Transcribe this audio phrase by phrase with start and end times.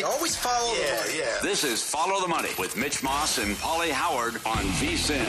[0.00, 1.18] You always follow the money.
[1.18, 1.38] Yeah.
[1.42, 5.20] This is Follow the Money with Mitch Moss and Pauly Howard on VSIN.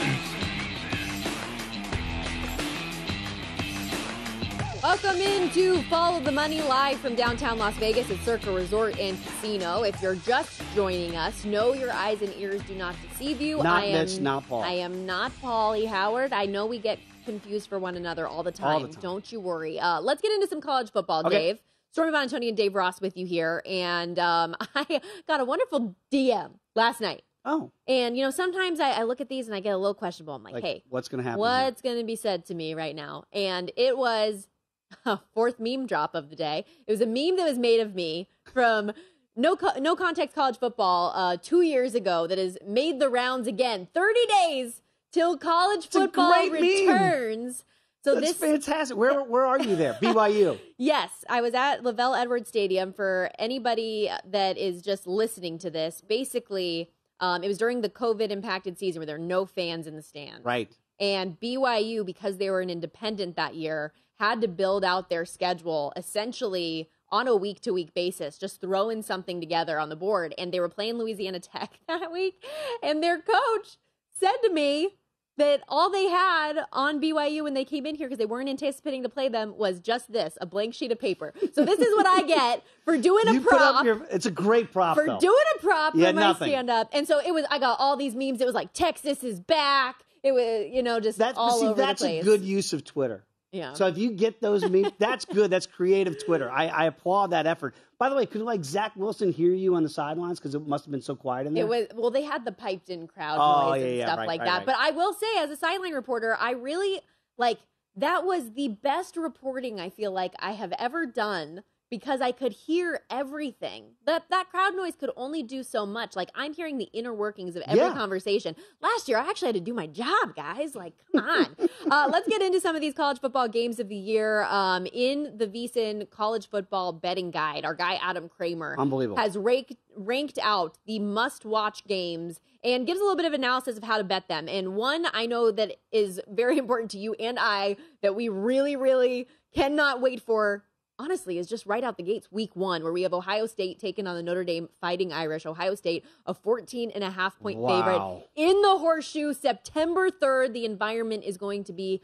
[4.82, 9.82] Welcome into Follow the Money live from downtown Las Vegas at Circa Resort and Casino.
[9.82, 13.58] If you're just joining us, know your eyes and ears do not deceive you.
[13.58, 14.62] Not I am, Mitch, not Paul.
[14.62, 16.32] I am not Pauly Howard.
[16.32, 18.68] I know we get confused for one another all the time.
[18.72, 19.02] All the time.
[19.02, 19.78] Don't you worry.
[19.78, 21.38] Uh, let's get into some college football, Okay.
[21.52, 21.58] Dave.
[21.92, 26.52] Stormy Buonantony and Dave Ross with you here, and um, I got a wonderful DM
[26.74, 27.22] last night.
[27.44, 29.94] Oh, And you know, sometimes I, I look at these and I get a little
[29.94, 30.34] questionable.
[30.34, 31.40] I'm like, like hey, what's going to happen?
[31.40, 33.24] what's going to be said to me right now?
[33.32, 34.46] And it was
[35.04, 36.64] a fourth meme drop of the day.
[36.86, 38.92] It was a meme that was made of me from
[39.34, 43.48] no Co- no context college football uh, two years ago that has made the rounds
[43.48, 43.88] again.
[43.92, 47.58] Thirty days till college football returns.
[47.58, 47.66] meme.
[48.04, 48.96] So That's this fantastic.
[48.96, 49.94] Where where are you there?
[50.02, 50.58] BYU.
[50.76, 52.92] Yes, I was at LaVell Edwards Stadium.
[52.92, 56.90] For anybody that is just listening to this, basically,
[57.20, 60.02] um, it was during the COVID impacted season where there are no fans in the
[60.02, 60.44] stand.
[60.44, 60.70] right.
[61.00, 65.92] And BYU, because they were an independent that year, had to build out their schedule
[65.96, 70.34] essentially on a week to week basis, just throwing something together on the board.
[70.38, 72.44] And they were playing Louisiana Tech that week.
[72.82, 73.78] And their coach
[74.18, 74.96] said to me
[75.42, 79.02] that all they had on BYU when they came in here, because they weren't anticipating
[79.02, 81.32] to play them, was just this a blank sheet of paper.
[81.52, 84.06] So this is what I get for doing a You put prop up your.
[84.10, 84.96] It's a great prop.
[84.96, 85.18] for though.
[85.18, 86.48] doing a prop You for my nothing.
[86.48, 86.88] stand up.
[86.92, 88.40] And so it was I got all these memes.
[88.40, 89.96] It was like Texas is back.
[90.22, 92.22] It was you know just That's all see, over that's the place.
[92.22, 93.24] a good use of Twitter.
[93.52, 93.74] Yeah.
[93.74, 95.50] So if you get those memes, that's good.
[95.50, 96.50] That's creative Twitter.
[96.50, 97.74] I, I applaud that effort.
[97.98, 100.86] By the way, could like Zach Wilson hear you on the sidelines because it must
[100.86, 101.64] have been so quiet in there?
[101.64, 104.18] It was well, they had the piped in crowd Oh, noise yeah, and yeah, stuff
[104.18, 104.56] right, like right, that.
[104.58, 104.66] right.
[104.66, 107.00] But I will say, as a sideline reporter, I really
[107.36, 107.58] like
[107.96, 112.52] that was the best reporting I feel like I have ever done because I could
[112.52, 113.84] hear everything.
[114.06, 116.16] That that crowd noise could only do so much.
[116.16, 117.92] Like I'm hearing the inner workings of every Yeah.
[117.92, 118.56] conversation.
[118.80, 120.74] Last year, I actually had to do my job, guys.
[120.74, 121.54] Like, come on.
[121.90, 124.44] uh, let's get into some of these college football games of the year.
[124.44, 129.18] Um, in the VSIN College Football Betting Guide, our guy Adam Kramer Unbelievable.
[129.20, 133.84] has ranked ranked out the must-watch games and gives a little bit of analysis of
[133.84, 134.48] how to bet them.
[134.48, 138.76] And one I know that is very important to you and I that we really,
[138.76, 140.64] really cannot wait for
[141.02, 144.06] honestly is just right out the gates week one where we have ohio state taking
[144.06, 147.68] on the notre dame fighting irish ohio state a 14 and a half point Wow.
[147.68, 152.00] favorite in the horseshoe september 3rd the environment is going to be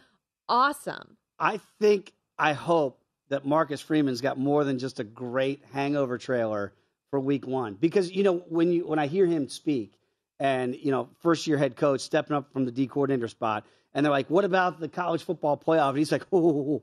[0.49, 6.19] awesome I think, I hope that Marcus Freeman's got more than just a great hangover
[6.19, 6.73] trailer
[7.11, 7.75] for week one.
[7.75, 9.93] Because, you know, when you when I hear him speak
[10.41, 13.65] and, you know, first year head coach stepping up from the D coordinator spot,
[13.95, 15.91] and they're like, what about the college football playoff?
[15.91, 16.83] And he's like, oh,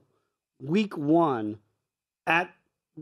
[0.61, 1.57] week one
[2.27, 2.49] at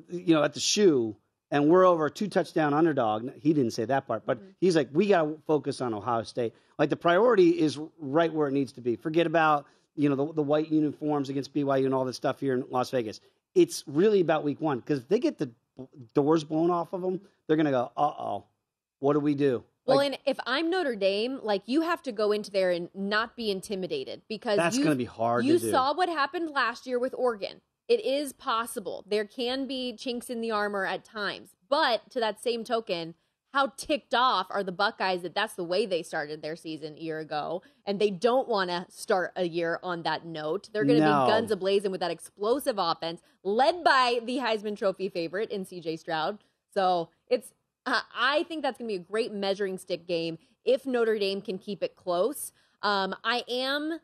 [0.10, 1.16] you know, at the shoe,
[1.52, 3.30] and we're over a two touchdown underdog.
[3.40, 6.54] He didn't say that part, but he's like, we got to focus on Ohio State.
[6.80, 8.96] Like the priority is right where it needs to be.
[8.96, 9.66] Forget about
[9.96, 12.90] you know the, the white uniforms against BYU and all this stuff here in Las
[12.90, 13.22] Vegas.
[13.54, 15.52] It's really about week one because if they get the
[16.16, 18.46] doors blown off of them, they're gonna go, uh oh,
[19.00, 19.64] what do we do?
[19.86, 22.90] well Like, and if i'm notre dame like you have to go into there and
[22.96, 27.00] not be intimidated because That's you- gonna be hard you saw what happened last year
[27.00, 32.10] with oregon it is possible there can be chinks in the armor at times but
[32.10, 33.14] to that same token
[33.54, 37.00] how ticked off are the Buckeyes that that's the way they started their season a
[37.00, 40.70] year ago, and they don't want to start a year on that note.
[40.74, 41.24] They're going to No.
[41.24, 45.98] be guns ablazing with that explosive offense, led by the Heisman Trophy favorite in C.J.
[45.98, 46.40] Stroud.
[46.74, 47.54] So it's,
[47.86, 51.40] uh, I think that's going to be a great measuring stick game if Notre Dame
[51.40, 52.54] can keep it close.
[52.82, 54.00] Um, I am,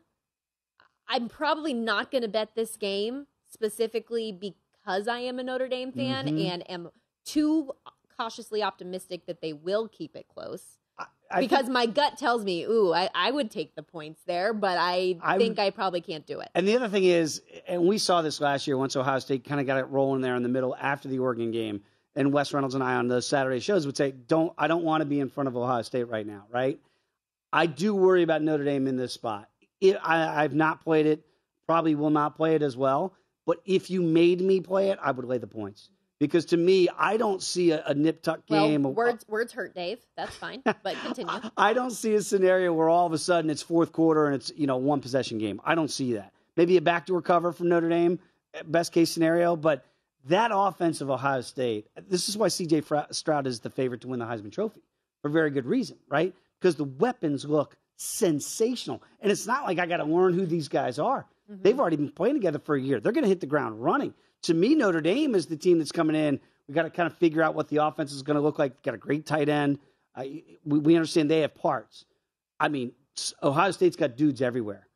[1.08, 5.92] I'm probably not going to bet this game specifically because I am a Notre Dame
[5.92, 6.50] fan Mhm.
[6.50, 6.90] and am
[7.24, 7.70] too
[8.16, 10.78] cautiously optimistic that they will keep it close.
[11.32, 14.52] I because think- my gut tells me, ooh, I, I would take the points there,
[14.52, 16.48] but I, I think I probably can't do it.
[16.54, 19.60] And the other thing is, and we saw this last year once Ohio State kind
[19.60, 21.82] of got it rolling there in the middle after the Oregon game,
[22.16, 25.02] and Wes Reynolds and I on those Saturday shows would say, "Don't I don't want
[25.02, 26.80] to be in front of Ohio State right now, right?"
[27.52, 29.48] I do worry about Notre Dame in this spot.
[29.80, 31.24] It, I, I've not played it,
[31.66, 33.14] probably will not play it as well.
[33.50, 36.88] But if you made me play it, I would lay the points because to me,
[36.96, 38.84] I don't see a, a nip tuck game.
[38.84, 39.98] Well, words words hurt, Dave.
[40.16, 41.32] That's fine, but continue.
[41.56, 44.52] I don't see a scenario where all of a sudden it's fourth quarter and it's
[44.54, 45.60] you know one possession game.
[45.64, 46.32] I don't see that.
[46.56, 48.20] Maybe a backdoor cover from Notre Dame,
[48.54, 49.56] eh, best case scenario.
[49.56, 49.84] But
[50.26, 52.84] that offense of Ohio State, this is why C.J.
[53.10, 54.82] Stroud is the favorite to win the Heisman Trophy
[55.22, 56.32] for very good reason, right?
[56.60, 60.68] Because the weapons look sensational, and it's not like I got to learn who these
[60.68, 61.26] guys are.
[61.50, 63.00] They've already been playing together for a year.
[63.00, 64.14] They're going to hit the ground running.
[64.42, 66.38] To me, Notre Dame is the team that's coming in.
[66.68, 68.82] We got to kind of figure out what the offense is going to look like.
[68.82, 69.80] Got a great tight end.
[70.14, 70.24] Uh,
[70.64, 72.04] we, we understand they have parts.
[72.60, 72.92] I mean,
[73.42, 74.86] Ohio State's got dudes everywhere.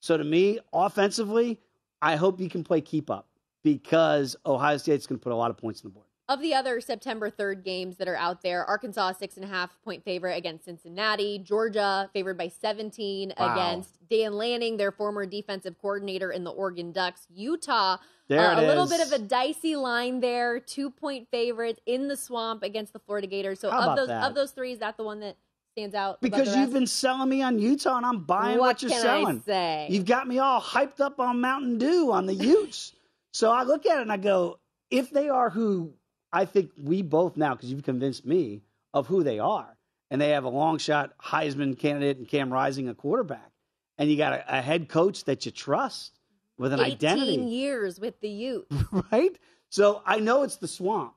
[0.00, 1.60] So to me, offensively,
[2.02, 3.28] I hope you can play keep up
[3.62, 6.06] because Ohio State's going to put a lot of points on the board.
[6.28, 9.76] Of the other September 3rd games that are out there, Arkansas, six and a half
[9.82, 11.38] point favorite against Cincinnati.
[11.38, 13.52] Georgia, favored by 17 Wow.
[13.52, 17.26] against Dan Lanning, their former defensive coordinator in the Oregon Ducks.
[17.34, 17.94] Utah,
[18.30, 18.90] uh, a little is.
[18.90, 23.26] bit of a dicey line there, two point favorites in the swamp against the Florida
[23.26, 23.58] Gators.
[23.58, 24.22] So How of those that?
[24.28, 25.36] of those three, is that the one that
[25.72, 26.20] stands out?
[26.20, 29.02] Because you've been selling me on Utah and I'm buying what, What you're can I
[29.02, 29.42] selling.
[29.44, 29.88] say?
[29.90, 32.94] You've got me all hyped up on Mountain Dew on the Utes.
[33.32, 34.60] so I look at it and I go,
[34.90, 35.92] if they are who
[36.32, 38.62] I think we both now, because you've convinced me
[38.94, 39.76] of who they are,
[40.10, 43.50] and they have a long shot Heisman candidate and Cam Rising, a quarterback,
[43.98, 46.18] and you got a, a head coach that you trust
[46.58, 47.36] with an 18 identity.
[47.42, 48.74] years with the Utes.
[49.12, 49.38] right?
[49.68, 51.14] So I know it's the swamp.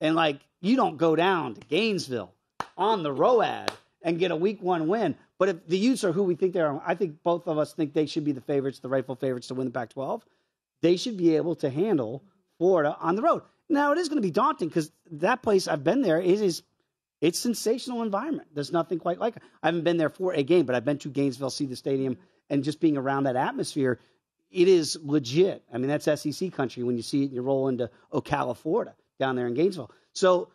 [0.00, 2.32] And like you don't go down to Gainesville
[2.76, 3.70] on the Road
[4.02, 5.16] and get a week one win.
[5.38, 7.72] But if the Utes are who we think they are, I think both of us
[7.72, 10.24] think they should be the favorites, the rightful favorites to win the Pac 12.
[10.82, 12.22] They should be able to handle
[12.58, 13.42] Florida on the road.
[13.68, 16.62] Now it is going to be daunting because that place I've been there it is
[17.20, 18.48] it's sensational environment.
[18.54, 19.42] There's nothing quite like it.
[19.62, 22.16] I haven't been there for a game, but I've been to Gainesville, see the stadium,
[22.48, 23.98] and just being around that atmosphere,
[24.50, 25.64] it is legit.
[25.72, 28.94] I mean, that's SEC country when you see it and you roll into Ocala, Florida,
[29.18, 29.90] down there in Gainesville.
[30.12, 30.50] So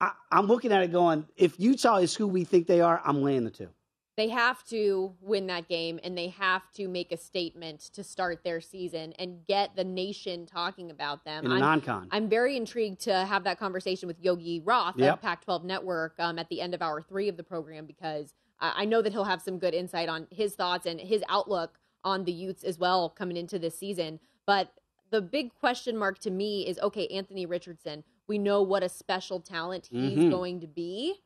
[0.00, 3.22] I, I'm looking at it going, if Utah is who we think they are, I'm
[3.22, 3.70] laying the two.
[4.16, 8.42] They have to win that game and they have to make a statement to start
[8.44, 11.44] their season and get the nation talking about them.
[11.44, 12.08] In a I'm, non-con.
[12.10, 15.14] I'm very intrigued to have that conversation with Yogi Roth Yep.
[15.14, 18.32] of Pac 12 Network um, at the end of hour three of the program because
[18.58, 22.24] I know that he'll have some good insight on his thoughts and his outlook on
[22.24, 24.18] the Utes as well coming into this season.
[24.46, 24.72] But
[25.10, 28.02] the big question mark to me is okay, Anthony Richardson.
[28.28, 30.30] We know what a special talent he's Mhm.
[30.30, 31.16] going to be.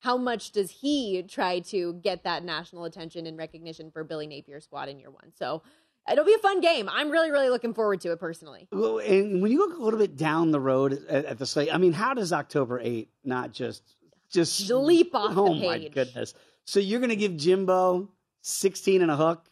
[0.00, 4.64] How much does he try to get that national attention and recognition for Billy Napier's
[4.64, 5.32] squad in year one?
[5.38, 5.62] So
[6.10, 6.88] it'll be a fun game.
[6.88, 8.66] I'm really, really looking forward to it personally.
[8.72, 11.72] Well, And when you look a little bit down the road at, at the slate,
[11.72, 13.82] I mean, how does October 8 not just
[14.30, 16.34] just leap off the Oh my goodness!
[16.64, 18.08] So you're going to give Jimbo
[18.42, 19.44] 16 and a hook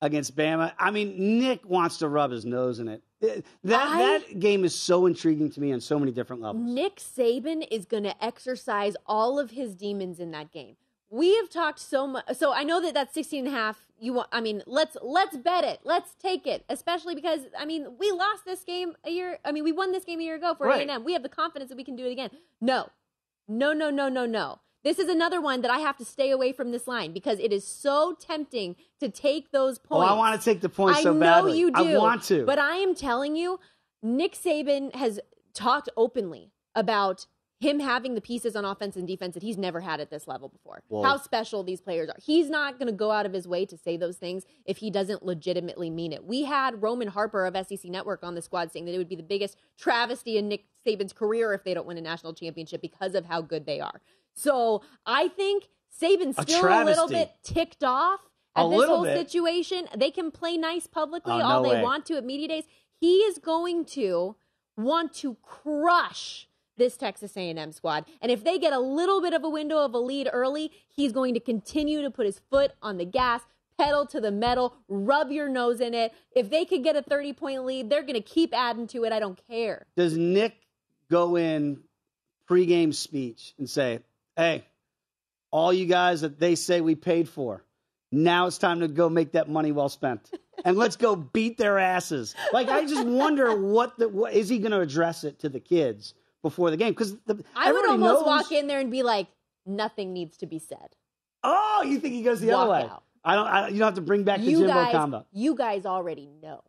[0.00, 0.72] against Bama?
[0.78, 3.02] I mean, Nick wants to rub his nose in it.
[3.20, 6.64] That I- that game is so intriguing to me on so many different levels.
[6.64, 10.76] Nick Saban is going to exercise all of his demons in that game.
[11.10, 12.24] We have talked so much.
[12.36, 13.86] So I know that that's 16 and a half.
[13.98, 15.80] You want, I mean, let's, let's bet it.
[15.82, 19.38] Let's take it, especially because, I mean, we lost this game a year.
[19.44, 20.86] I mean, we won this game a year ago for Right.
[20.88, 21.04] A&M.
[21.04, 22.30] We have the confidence that we can do it again.
[22.60, 22.90] No,
[23.48, 24.60] no, no, no, no, no.
[24.84, 27.52] This is another one that I have to stay away from this line because it
[27.52, 30.08] is so tempting to take those points.
[30.08, 30.14] Oh.
[30.14, 31.58] I want to take the points I so know badly.
[31.58, 31.96] you do.
[31.96, 32.44] I want to.
[32.44, 33.58] But I am telling you,
[34.02, 35.18] Nick Saban has
[35.52, 37.26] talked openly about
[37.60, 40.48] him having the pieces on offense and defense that he's never had at this level
[40.48, 40.80] before.
[40.88, 41.02] Whoa.
[41.02, 42.14] How special these players are.
[42.22, 44.90] He's not going to go out of his way to say those things if he
[44.90, 46.24] doesn't legitimately mean it.
[46.24, 49.16] We had Roman Harper of SEC Network on the squad saying that it would be
[49.16, 53.16] the biggest travesty in Nick Saban's career if they don't win a national championship because
[53.16, 54.00] of how good they are.
[54.38, 55.68] So I think
[56.00, 58.20] Saban's still a, little bit ticked off
[58.56, 59.18] A at this whole bit.
[59.18, 59.88] situation.
[59.96, 61.82] They can play nice publicly Oh, all no they way.
[61.82, 62.64] want to at media days.
[63.00, 64.36] He is going to
[64.76, 68.04] want to crush this Texas A&M squad.
[68.22, 71.10] And if they get a little bit of a window of a lead early, he's
[71.10, 73.42] going to continue to put his foot on the gas,
[73.76, 76.14] pedal to the metal, rub your nose in it.
[76.36, 79.12] If they could get a 30 point lead, they're going to keep adding to it.
[79.12, 79.86] I don't care.
[79.96, 80.54] Does Nick
[81.10, 81.80] go in
[82.48, 83.98] pregame speech and say,
[84.38, 84.64] "Hey,
[85.50, 87.64] all you guys that they say we paid for,
[88.10, 90.30] now it's time to go make that money well spent,
[90.64, 94.58] and let's go beat their asses." Like I just wonder what the what is he
[94.58, 96.92] going to address it to the kids before the game?
[96.92, 97.16] Because
[97.54, 99.26] I would almost walk in there and be like,
[99.66, 100.96] nothing needs to be said.
[101.44, 102.82] Oh, you think he goes the other way?
[102.82, 103.02] out.
[103.24, 103.46] I don't.
[103.46, 105.26] I, you don't have to bring back the You Jimbo guys, combo.
[105.32, 106.62] you guys already know.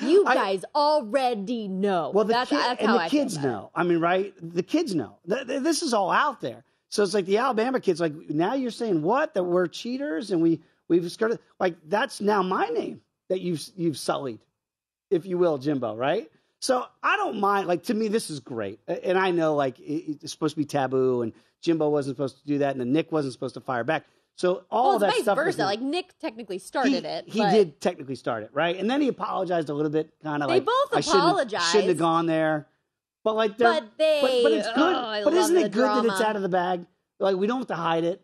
[0.00, 2.10] You guys already know.
[2.14, 3.70] Well, the, that's, kid- that's and the I kids know.
[3.74, 4.34] I mean, right?
[4.40, 5.18] The kids know.
[5.28, 6.64] Th- th- This is all out there.
[6.88, 8.00] So it's like the Alabama kids.
[8.00, 9.34] Like now you're saying what?
[9.34, 11.38] That we're cheaters and we we've skirted.
[11.60, 14.40] Like that's now my name that you've you've sullied,
[15.10, 15.96] if you will, Jimbo.
[15.96, 16.30] Right?
[16.60, 17.66] So I don't mind.
[17.68, 18.80] Like to me, this is great.
[18.86, 21.32] And I know like it- it's supposed to be taboo, and
[21.62, 24.04] Jimbo wasn't supposed to do that, and then Nick wasn't supposed to fire back.
[24.36, 25.36] So all Well, that vice stuff.
[25.36, 25.64] was- versa.
[25.64, 27.24] Like Nick technically started he, it.
[27.28, 28.76] He did technically start it, right?
[28.76, 31.64] And then he apologized a little bit, kind of They like both I shouldn't- apologized.
[31.66, 32.66] Shouldn't have gone there.
[33.22, 34.94] But like, But they- but, but it's good.
[34.96, 36.84] oh, but isn't it good that it's out of the bag?
[37.20, 38.22] Like we don't have to hide it.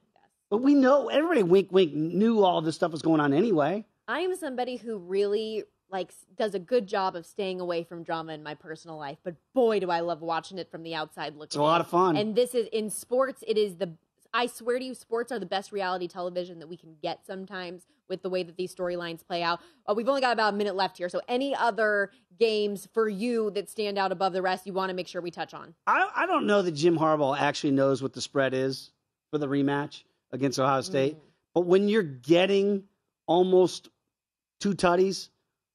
[0.50, 1.44] But we know everybody.
[1.44, 1.94] Wink, wink.
[1.94, 3.86] Knew all this stuff was going on anyway.
[4.08, 5.62] I am somebody who really
[5.92, 9.18] like does a good job of staying away from drama in my personal life.
[9.22, 11.44] But boy, do I love watching it from the outside looking.
[11.44, 12.16] It's a lot of fun.
[12.16, 13.44] And this is in sports.
[13.46, 13.92] It is the.
[14.32, 17.87] I swear to you, sports are the best reality television that we can get sometimes
[18.08, 19.60] with the way that these storylines play out.
[19.87, 23.50] Uh, we've only got about a minute left here, so any other games for you
[23.52, 25.75] that stand out above the rest, you want to make sure we touch on.
[25.87, 28.90] I, I don't know that Jim Harbaugh actually knows what the spread is
[29.30, 31.16] for the rematch against Ohio State.
[31.16, 31.20] Mm.
[31.54, 32.84] But when you're getting
[33.26, 33.88] almost
[34.60, 35.28] two tutties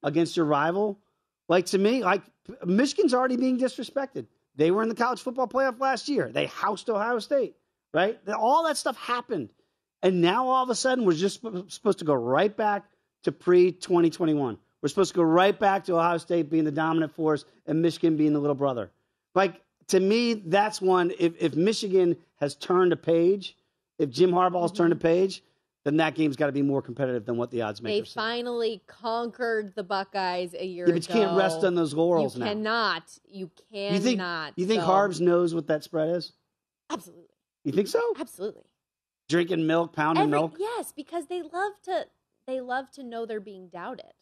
[0.03, 0.99] against your rival,
[1.47, 2.23] like to me, like
[2.65, 4.27] Michigan's already being disrespected.
[4.55, 6.31] They were in the college football playoff last year.
[6.31, 7.55] They housed Ohio State,
[7.95, 8.19] right?
[8.37, 9.49] All that stuff happened.
[10.03, 12.85] And now all of a sudden, we're just supposed to go right back
[13.23, 14.57] to pre 2021.
[14.81, 18.17] We're supposed to go right back to Ohio State being the dominant force and Michigan
[18.17, 18.91] being the little brother.
[19.33, 21.11] Like, to me, that's one.
[21.17, 23.55] If, if Michigan has turned a page,
[23.97, 24.77] if Jim Harbaugh's mm-hmm.
[24.77, 25.41] turned a page,
[25.85, 27.91] then that game's got to be more competitive than what the odds make.
[27.91, 28.19] They makers say.
[28.19, 31.25] finally conquered the Buckeyes a year Yeah, but you ago.
[31.25, 32.47] can't rest on those laurels you now.
[32.47, 33.03] cannot.
[33.27, 33.93] You cannot.
[33.93, 34.21] You think
[34.57, 36.33] you think So- Harbs knows what that spread is?
[36.89, 37.25] Absolutely.
[37.65, 37.99] You think so?
[38.19, 38.63] Absolutely.
[39.27, 40.55] Drinking milk, pounding Every, milk.
[40.59, 42.05] Yes, because they love to.
[42.47, 44.13] They love to know they're being doubted.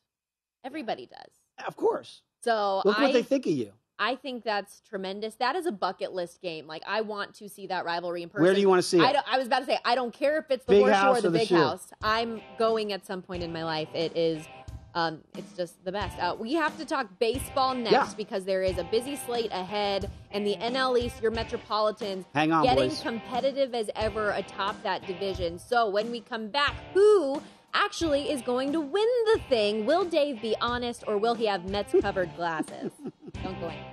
[0.63, 1.65] Everybody does.
[1.67, 2.21] Of course.
[2.41, 3.73] So Look I, what they think of you.
[3.99, 5.35] I think that's tremendous.
[5.35, 6.67] That is a bucket list game.
[6.67, 8.43] Like I want to see that rivalry in person.
[8.43, 9.13] Where do you wanna see I, it?
[9.13, 11.17] don't- I was about to say I don't care if it's the Big horseshoe house
[11.17, 11.55] or the or the big shoe?
[11.57, 11.87] house.
[12.01, 13.89] I'm going at some point in my life.
[13.93, 14.45] It is.
[14.95, 16.17] Um, it's just the best.
[16.19, 18.13] Uh, we have to talk baseball next Yeah.
[18.15, 22.63] because there is a busy slate ahead, and the NL East, your Metropolitans, Hang on,
[22.63, 23.01] getting boys.
[23.01, 25.57] competitive as ever atop that division.
[25.57, 27.41] So when we come back, who
[27.73, 29.85] actually is going to win the thing?
[29.87, 32.91] Will Dave be honest, or will he have Mets covered glasses?
[33.43, 33.92] Don't go in.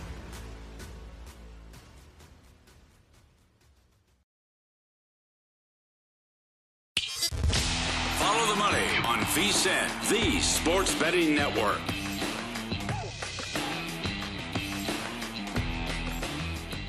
[9.61, 11.77] On VSIN, the Sports Betting Network.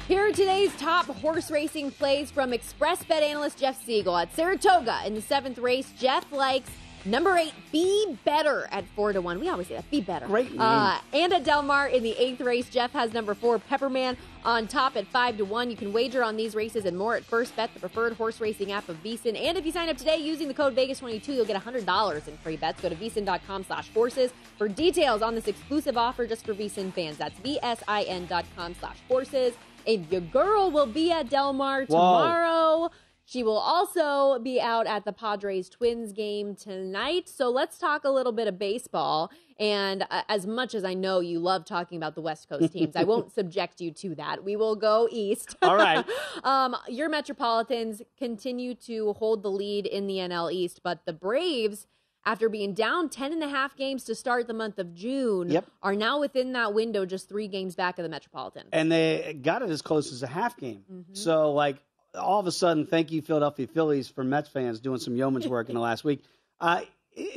[0.08, 4.16] Here are today's top horse racing plays from XpressBet analyst Jeff Siegel.
[4.16, 6.70] At Saratoga in the seventh race, Jeff likes
[7.04, 9.38] number eight, Be Better at four to one.
[9.40, 10.26] We always say that, Be Better.
[10.26, 10.60] Great name.
[10.60, 14.66] Uh, and at Del Mar in the eighth race, Jeff has number four, Pepperman on
[14.66, 15.70] top at five to one.
[15.70, 18.72] You can wager on these races and more at First Bet, the preferred horse racing
[18.72, 19.40] app of VSIN.
[19.40, 22.56] And if you sign up today using the code Vegas22, you'll get $100 in free
[22.56, 22.80] bets.
[22.80, 27.16] Go to VSIN.com slash horses for details on this exclusive offer just for VSIN fans.
[27.16, 29.54] That's VSIN.com slash horses.
[29.86, 32.90] And your girl will be at Del Mar tomorrow.
[33.32, 37.30] She will also be out at the Padres Twins game tonight.
[37.30, 39.30] So let's talk a little bit of baseball.
[39.58, 42.94] And uh, as much as I know you love talking about the West Coast teams,
[42.94, 44.44] I won't subject you to that.
[44.44, 45.56] We will go east.
[45.62, 46.04] All right.
[46.44, 51.86] um, your Metropolitans continue to hold the lead in the NL East, but the Braves
[52.26, 55.66] after being down 10 and a half games to start the month of June, Yep.
[55.82, 58.64] are now within that window, just three games back of the Metropolitan.
[58.72, 60.84] and they got it as close as a half game.
[60.92, 61.14] Mm-hmm.
[61.14, 61.78] So, like,
[62.14, 65.68] all of a sudden, thank you, Philadelphia Phillies, for Mets fans doing some yeoman's work
[65.68, 66.22] in the last week.
[66.60, 66.82] Uh,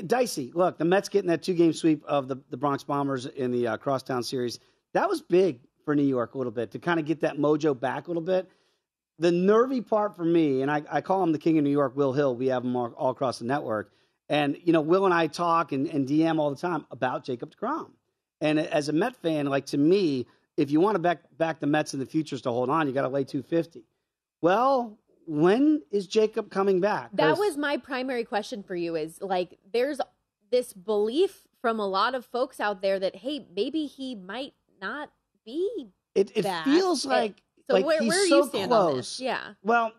[0.05, 0.51] dicey.
[0.53, 3.67] Look, the Mets getting that two game sweep of the, the Bronx Bombers in the
[3.67, 4.59] uh, Crosstown series,
[4.93, 7.77] that was big for New York a little bit to kind of get that mojo
[7.79, 8.49] back a little bit.
[9.19, 11.95] The nervy part for me, and I, I call him the king of New York,
[11.95, 12.35] Will Hill.
[12.35, 13.91] We have him all, all across the network.
[14.27, 17.53] And, you know, Will and I talk and, and DM all the time about Jacob
[17.55, 17.91] DeGrom.
[18.41, 20.25] And as a Met fan, like to me,
[20.57, 22.93] if you want to back back the Mets in the futures to hold on, you
[22.93, 23.83] got to lay 250.
[24.45, 27.10] Well, when is Jacob coming back?
[27.13, 29.99] That was my primary question for you is like there's
[30.51, 35.10] this belief from a lot of folks out there that hey, maybe he might not
[35.47, 38.89] be it, it feels like So like where, he's where do so you stand close.
[38.91, 39.19] on this?
[39.19, 39.53] Yeah.
[39.63, 39.93] Well,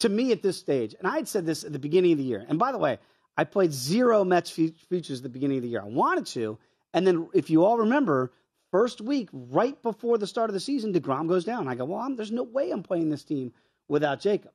[0.00, 2.24] to me at this stage, and I had said this at the beginning of the
[2.24, 2.44] year.
[2.48, 2.98] And by the way,
[3.36, 5.82] I played zero Mets fu- futures at the beginning of the year.
[5.82, 6.58] I wanted to,
[6.94, 8.32] and then if you all remember,
[8.72, 11.68] first week right before the start of the season, Degrom goes down.
[11.68, 13.52] I go, well, I'm, there's no way I'm playing this team
[13.88, 14.52] without Jacob.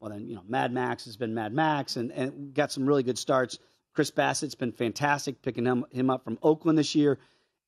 [0.00, 3.02] Well, then you know, Mad Max has been Mad Max, and and got some really
[3.02, 3.58] good starts.
[3.94, 7.18] Chris Bassitt's been fantastic picking him him up from Oakland this year.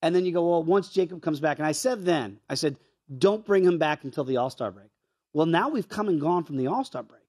[0.03, 2.77] And then you go, well, once Jacob comes back, and I said then, I said,
[3.19, 4.89] don't bring him back until the All Star break.
[5.33, 7.23] Well, now we've come and gone from the All Star break.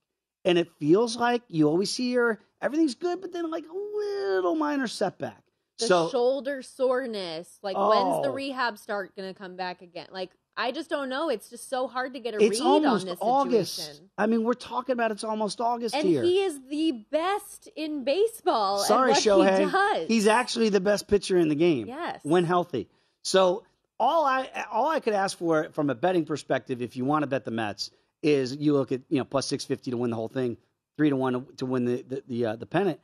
[0.43, 4.87] And it feels like you always hear everything's good, but then like a little minor
[4.87, 5.41] setback.
[5.79, 7.59] The so shoulder soreness.
[7.63, 8.33] Like, when's the Oh.
[8.33, 10.07] rehab start going to come back again?
[10.11, 11.29] Like, I just don't know.
[11.29, 13.75] It's just so hard to get a it's read on almost this August.
[13.75, 14.09] situation.
[14.17, 16.23] I mean, we're talking about it's almost August And here.
[16.23, 18.79] he is the best in baseball.
[18.79, 19.65] Sorry, what Shohei.
[19.65, 20.07] He does.
[20.07, 21.87] He's actually the best pitcher in the game.
[21.87, 22.21] Yes.
[22.23, 22.87] When healthy.
[23.23, 23.63] So
[23.99, 27.27] all I all I could ask for from a betting perspective, if you want to
[27.27, 27.91] bet the Mets,
[28.23, 30.57] is you look at you know plus six fifty to win the whole thing,
[30.97, 32.99] three to one to win the the the, uh, the pennant.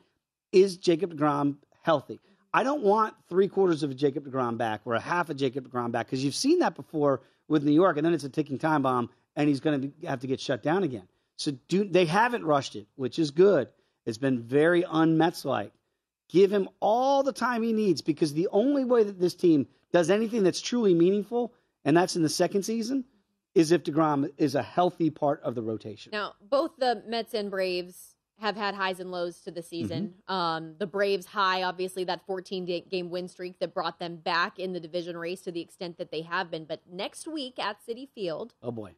[0.54, 2.20] Is Jacob Degrom healthy?
[2.54, 5.70] I don't want three quarters of a Jacob Degrom back or a half a Jacob
[5.70, 8.58] Degrom back because you've seen that before with New York, and then it's a ticking
[8.58, 11.08] time bomb, and he's going to have to get shut down again.
[11.38, 13.68] So do they haven't rushed it, which is good.
[14.06, 15.74] It's been very un-Mets like.
[16.30, 20.10] Give him all the time he needs because the only way that this team does
[20.10, 23.04] anything that's truly meaningful, and that's in the second season,
[23.54, 26.12] is if DeGrom is a healthy part of the rotation.
[26.14, 28.11] Now, both the Mets and Braves
[28.42, 30.16] have had highs and lows to the season.
[30.28, 34.74] Um, the Braves high, obviously, that 14 game win streak that brought them back in
[34.74, 36.66] the division race to the extent that they have been.
[36.66, 38.96] But next week at Citi Field, Oh boy.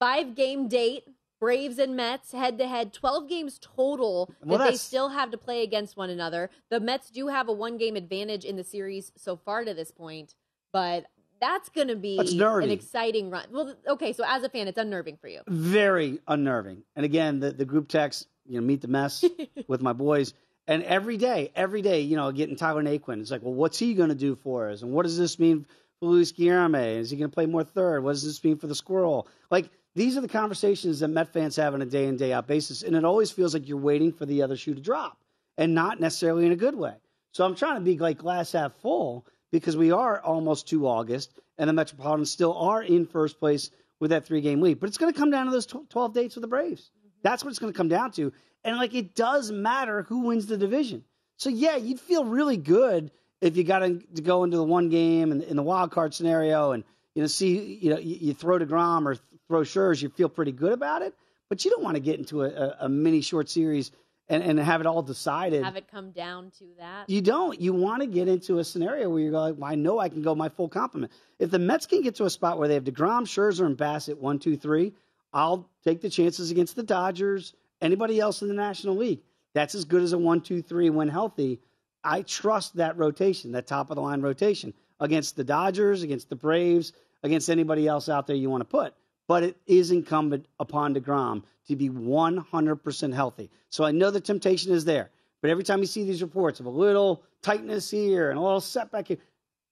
[0.00, 1.04] five game date,
[1.40, 5.38] Braves and Mets head to head, 12 games total that Well, they still have to
[5.38, 6.50] play against one another.
[6.70, 9.90] The Mets do have a one game advantage in the series so far to this
[9.92, 10.34] point,
[10.72, 11.04] but
[11.40, 13.44] that's going to be an exciting run.
[13.52, 15.42] Well, okay, so as a fan, it's unnerving for you.
[15.46, 16.82] very unnerving.
[16.96, 19.24] And again, the, the group text, you know, meet the mess
[19.68, 20.34] with my boys.
[20.66, 23.20] And every day, every day, you know, getting Tyler Naquin.
[23.20, 24.82] It's like, well, what's he going to do for us?
[24.82, 25.66] And what does this mean
[25.98, 26.98] for Luis Guillorme?
[26.98, 28.04] Is he going to play more third?
[28.04, 29.26] What does this mean for the squirrel?
[29.50, 32.46] Like, these are the conversations that Met fans have on a day in, day out
[32.46, 32.82] basis.
[32.82, 35.18] And it always feels like you're waiting for the other shoe to drop
[35.56, 36.94] and not necessarily in a good way.
[37.32, 41.32] So I'm trying to be like glass half full because we are almost to August
[41.56, 44.80] and the Metropolitans still are in first place with that three game lead.
[44.80, 46.90] But it's going to come down to those 12 dates with the Braves.
[47.22, 48.32] That's what it's going to come down to.
[48.64, 51.04] And like it does matter who wins the division.
[51.36, 55.30] So yeah, you'd feel really good if you got to go into the one game
[55.32, 58.58] and in the wild card scenario and you know see you know you, you throw
[58.58, 61.14] deGrom or throw Schurz, you feel pretty good about it.
[61.48, 63.90] But you don't want to get into a, a, a mini short series
[64.28, 65.64] and, and have it all decided.
[65.64, 67.08] Have it come down to that.
[67.08, 67.58] You don't.
[67.60, 70.22] You want to get into a scenario where you're like, well, I know I can
[70.22, 71.12] go my full complement.
[71.38, 74.18] If the Mets can get to a spot where they have DeGrom, Scherzer, and Bassitt,
[74.18, 74.92] one, two, three,
[75.32, 79.20] I'll take the chances against the Dodgers, anybody else in the National League.
[79.54, 81.60] That's as good as a one, two, three when healthy.
[82.04, 86.36] I trust that rotation, that top of the line rotation against the Dodgers, against the
[86.36, 88.94] Braves, against anybody else out there you want to put.
[89.26, 93.50] But it is incumbent upon DeGrom to be 100% healthy.
[93.68, 95.10] So I know the temptation is there.
[95.40, 98.60] But every time you see these reports of a little tightness here and a little
[98.60, 99.18] setback here,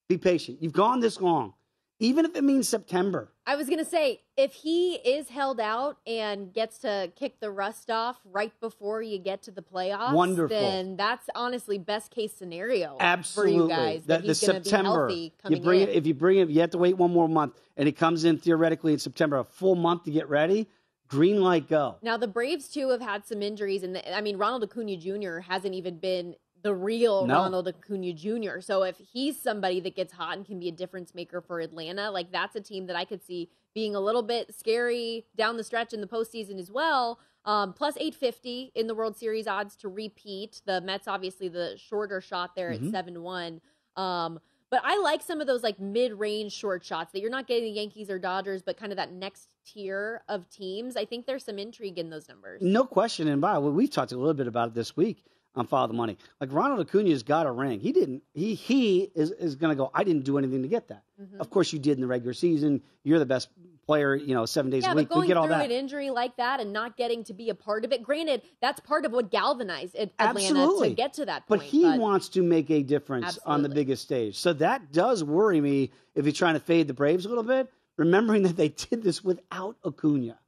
[0.08, 0.58] be patient.
[0.60, 1.54] You've gone this long.
[1.98, 3.32] Even if it means September.
[3.46, 7.50] I was going to say, if he is held out and gets to kick the
[7.50, 10.48] rust off right before you get to the playoffs, Wonderful.
[10.58, 13.54] then that's honestly best case scenario Absolutely.
[13.54, 14.04] for you guys.
[14.04, 15.08] That, the he's going to be September.
[15.08, 15.88] healthy you bring in.
[15.88, 18.24] it if you bring it, you have to wait one more month, and it comes
[18.24, 20.68] in theoretically in September, a full month to get ready.
[21.08, 21.96] Green light, go.
[22.02, 25.38] Now the Braves too have had some injuries, and I mean Ronald Acuna Jr.
[25.38, 26.34] hasn't even been
[26.66, 27.34] the real No.
[27.34, 28.60] Ronald Acuna Jr.
[28.60, 32.10] So if he's somebody that gets hot and can be a difference maker for Atlanta,
[32.10, 35.64] like that's a team that I could see being a little bit scary down the
[35.64, 37.20] stretch in the postseason as well.
[37.44, 40.60] Um, plus 850 in the World Series odds to repeat.
[40.66, 42.86] The Mets obviously the shorter shot there Mhm.
[42.86, 43.60] at seven one.
[43.96, 47.64] Um, but I like some of those like mid-range short shots that you're not getting
[47.64, 50.96] the Yankees or Dodgers, but kind of that next tier of teams.
[50.96, 52.60] I think there's some intrigue in those numbers.
[52.62, 53.28] No question.
[53.28, 55.24] And by the way, we've talked a little bit about it this week
[55.56, 56.18] on Follow the Money.
[56.40, 57.80] Like Ronald Acuna's got a ring.
[57.80, 58.22] He didn't.
[58.34, 59.90] He he is is going to go.
[59.94, 61.02] I didn't do anything to get that.
[61.20, 61.40] Mhm.
[61.40, 62.82] Of course, you did in the regular season.
[63.04, 63.48] You're the best
[63.86, 64.14] player.
[64.14, 65.08] You know, seven days Yeah, a but week.
[65.10, 65.64] We going get all through that.
[65.66, 68.02] an injury like that and not getting to be a part of it.
[68.02, 70.88] Granted, that's part of what galvanized Atlanta Absolutely.
[70.90, 71.60] to get to that point.
[71.62, 74.38] But he wants to make a difference on the biggest stage.
[74.38, 77.70] So that does worry me if you're trying to fade the Braves a little bit,
[77.96, 80.38] remembering that they did this without Acuna.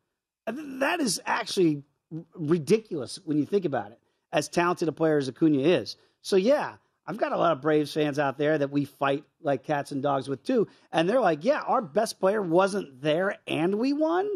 [0.47, 1.85] That is actually
[2.35, 3.99] ridiculous when you think about it,
[4.33, 5.97] as talented a player as Acuna is.
[6.23, 6.75] So, yeah,
[7.07, 10.03] I've got a lot of Braves fans out there that we fight like cats and
[10.03, 10.69] dogs with too.
[10.93, 14.29] And they're like, yeah, our best player wasn't there and we won.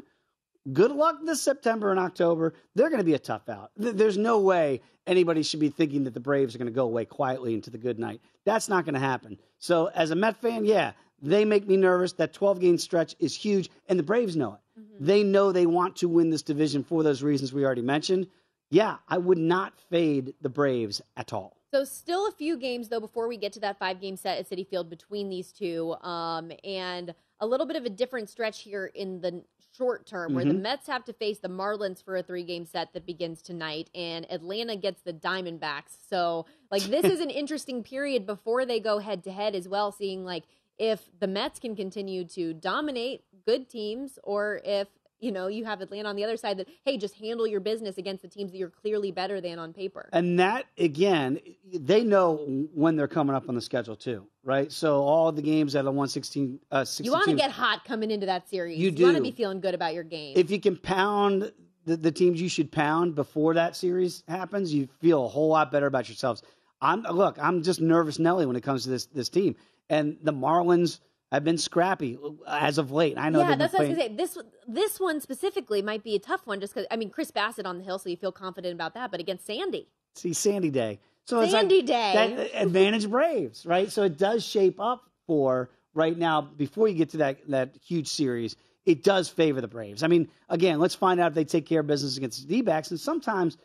[0.73, 2.55] Good luck this September and October.
[2.75, 3.73] They're going to be a tough out.
[3.77, 7.05] There's no way anybody should be thinking that the Braves are going to go away
[7.05, 8.21] quietly into the good night.
[8.45, 9.39] That's not going to happen.
[9.59, 12.13] So, as a Met fan, yeah, they make me nervous.
[12.15, 14.81] That 12 game stretch is huge, and the Braves know it.
[14.81, 15.05] Mm-hmm.
[15.05, 18.29] They know they want to win this division for those reasons we already mentioned.
[18.73, 21.59] Yeah, I would not fade the Braves at all.
[21.75, 24.49] So still a few games though before we get to that five game set at
[24.49, 28.87] Citi Field between these two, um, and a little bit of a different stretch here
[28.87, 29.45] in the
[29.77, 30.37] short term, mm-hmm.
[30.37, 30.63] where the mm-hmm.
[30.63, 34.27] Mets have to face the Marlins for a three game set that begins tonight, and
[34.31, 35.99] Atlanta gets the Diamondbacks.
[36.09, 39.93] So like this is an interesting period before they go head to head as well,
[39.93, 40.45] seeing like
[40.79, 44.89] if the Mets can continue to dominate good teams or if
[45.23, 47.97] you know, you have Atlanta on the other side that, hey, just handle your business
[47.97, 50.11] against the teams that you're clearly better than on paper.
[50.13, 51.39] And that, again,
[51.73, 54.71] they know when they're coming up on the schedule, too, right?
[54.71, 58.27] So all the games at a 116, uh, You want to get hot coming into
[58.27, 58.79] that series.
[58.79, 59.05] You, do.
[59.05, 60.35] want to be feeling good about your game.
[60.37, 61.53] If you can pound
[61.85, 65.71] the, the teams you should pound before that series happens, you feel a whole lot
[65.71, 66.43] better about yourselves.
[66.81, 69.55] I'm Look, I'm just nervous Nelly when it comes to this, this team.
[69.89, 70.99] And the Marlins–
[71.33, 73.17] have been scrappy uh, as of late.
[73.17, 73.41] I know.
[73.41, 74.15] Yeah, that's what I was gonna say.
[74.15, 77.65] This this one specifically might be a tough one, just because I mean Chris Bassitt
[77.67, 79.11] on the hill, so you feel confident about that.
[79.11, 83.91] But against Sandy, see Sandy Day, so Sandy like Day, that advantage Braves, right?
[83.91, 86.43] So it does shape up for right now.
[86.43, 90.03] Before you get to that that huge series, it does favor the Braves.
[90.03, 92.91] I mean, again, let's find out if they take care of business against the D-backs,
[92.91, 93.57] and sometimes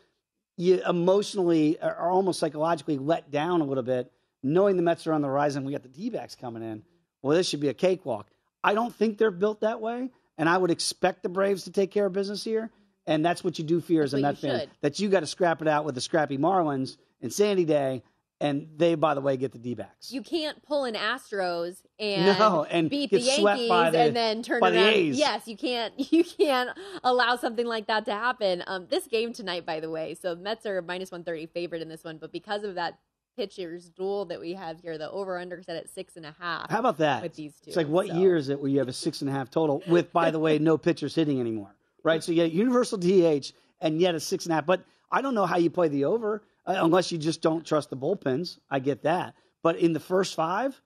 [0.56, 4.10] you emotionally or almost psychologically let down a little bit,
[4.42, 6.82] knowing the Mets are on the rise and we got the D-backs coming in
[7.22, 8.28] well, this should be a cakewalk.
[8.62, 11.90] I don't think they're built that way, and I would expect the Braves to take
[11.90, 12.70] care of business here.
[13.06, 14.60] And that's what you do fear as a Met fan.
[14.60, 14.70] Should.
[14.82, 18.02] That you got to scrap it out with the scrappy Marlins and Sandy Day,
[18.40, 20.12] and they, by the way, get the D backs.
[20.12, 24.62] You can't pull an Astros and, no, and beat the Yankees the, and then turn
[24.62, 24.74] around.
[24.74, 25.94] The yes, you can't.
[26.12, 26.70] You can't
[27.02, 28.62] allow something like that to happen.
[28.66, 31.88] Um, this game tonight, by the way, so Mets are minus one thirty favorite in
[31.88, 32.98] this one, but because of that
[33.38, 34.98] pitchers duel that we have here.
[34.98, 36.68] The over under set at six and a half.
[36.70, 37.22] How about that?
[37.22, 37.68] With these two.
[37.68, 38.14] It's like what so.
[38.14, 40.40] year is it where you have a six and a half total with, by the
[40.40, 42.22] way, no pitchers hitting anymore, right?
[42.22, 44.66] So you get universal DH and yet a six and a half.
[44.66, 47.90] But I don't know how you play the over uh, unless you just don't trust
[47.90, 48.58] the bullpens.
[48.68, 49.34] I get that.
[49.62, 50.80] But in the first five,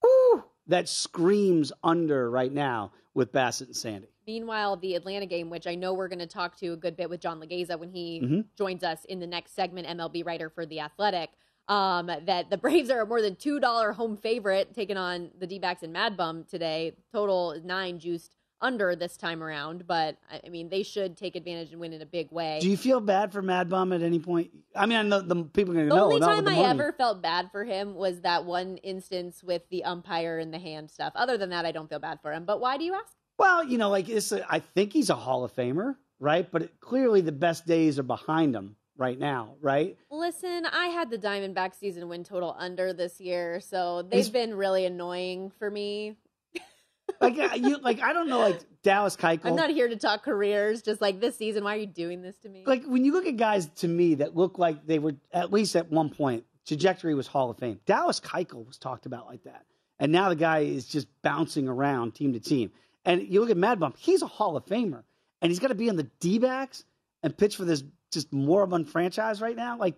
[0.00, 4.08] whoo, that screams under right now with Bassitt and Sandy.
[4.28, 7.10] Meanwhile, the Atlanta game, which I know we're going to talk to a good bit
[7.10, 8.40] with John Laghezza when he mm-hmm.
[8.56, 11.30] joins us in the next segment, MLB writer for The Athletic
[11.70, 15.58] um, that the Braves are a more than $2 home favorite taking on the D
[15.58, 16.96] backs in Mad Bum today.
[17.12, 21.80] Total nine juiced under this time around, but I mean, they should take advantage and
[21.80, 22.58] win in a big way.
[22.60, 24.50] Do you feel bad for Mad Bum at any point?
[24.76, 26.18] I mean, I know the people are going to know.
[26.18, 29.84] The only time I ever felt bad for him was that one instance with the
[29.84, 31.12] umpire and the hand stuff.
[31.14, 32.44] Other than that, I don't feel bad for him.
[32.44, 33.14] But why do you ask?
[33.38, 36.50] Well, you know, like it's a, I think he's a Hall of Famer, right?
[36.50, 39.96] But it, clearly the best days are behind him right now, right?
[40.10, 44.54] Listen, I had the Diamondback season win total under this year, so they've it's, been
[44.54, 46.16] really annoying for me.
[47.20, 49.46] like you, like I don't know, like Dallas Keuchel.
[49.46, 50.82] I'm not here to talk careers.
[50.82, 52.62] Just like this season, why are you doing this to me?
[52.66, 55.74] Like when you look at guys to me that look like they were at least
[55.74, 57.80] at one point trajectory was Hall of Fame.
[57.86, 59.64] Dallas Keuchel was talked about like that,
[59.98, 62.70] and now the guy is just bouncing around team to team.
[63.06, 65.04] And you look at Mad Bum, he's a Hall of Famer,
[65.40, 66.84] and he's got to be on the D backs
[67.22, 69.76] and pitch for this just moribund franchise right now.
[69.78, 69.94] Like,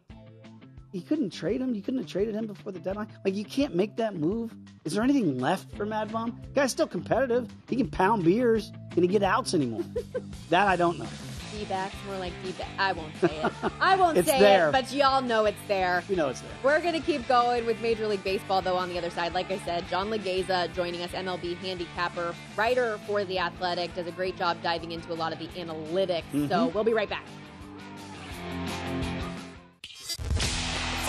[0.93, 1.75] you couldn't trade him.
[1.75, 3.09] You couldn't have traded him before the deadline.
[3.25, 4.55] Like, you can't make that move.
[4.85, 6.39] Is there anything left for Mad Bum?
[6.55, 7.51] Guy's still competitive.
[7.69, 8.73] He can pound beers.
[8.91, 9.85] Can he get outs anymore?
[10.51, 11.09] that I don't know.
[11.53, 12.69] D-backs, more like D-back.
[12.79, 13.53] I won't say it.
[13.81, 14.69] I won't say there.
[14.69, 16.03] it, but y'all know it's there.
[16.09, 16.51] You know it's there.
[16.63, 19.35] We're going to keep going with Major League Baseball, though, on the other side.
[19.35, 24.13] Like I said, John Laghezza joining us, MLB handicapper, writer for The Athletic, does a
[24.13, 26.25] great job diving into a lot of the analytics.
[26.33, 26.49] Mm-hmm.
[26.49, 27.25] So we'll be right back.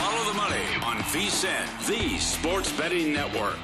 [0.03, 3.57] Follow the money on VSIN, the sports betting network.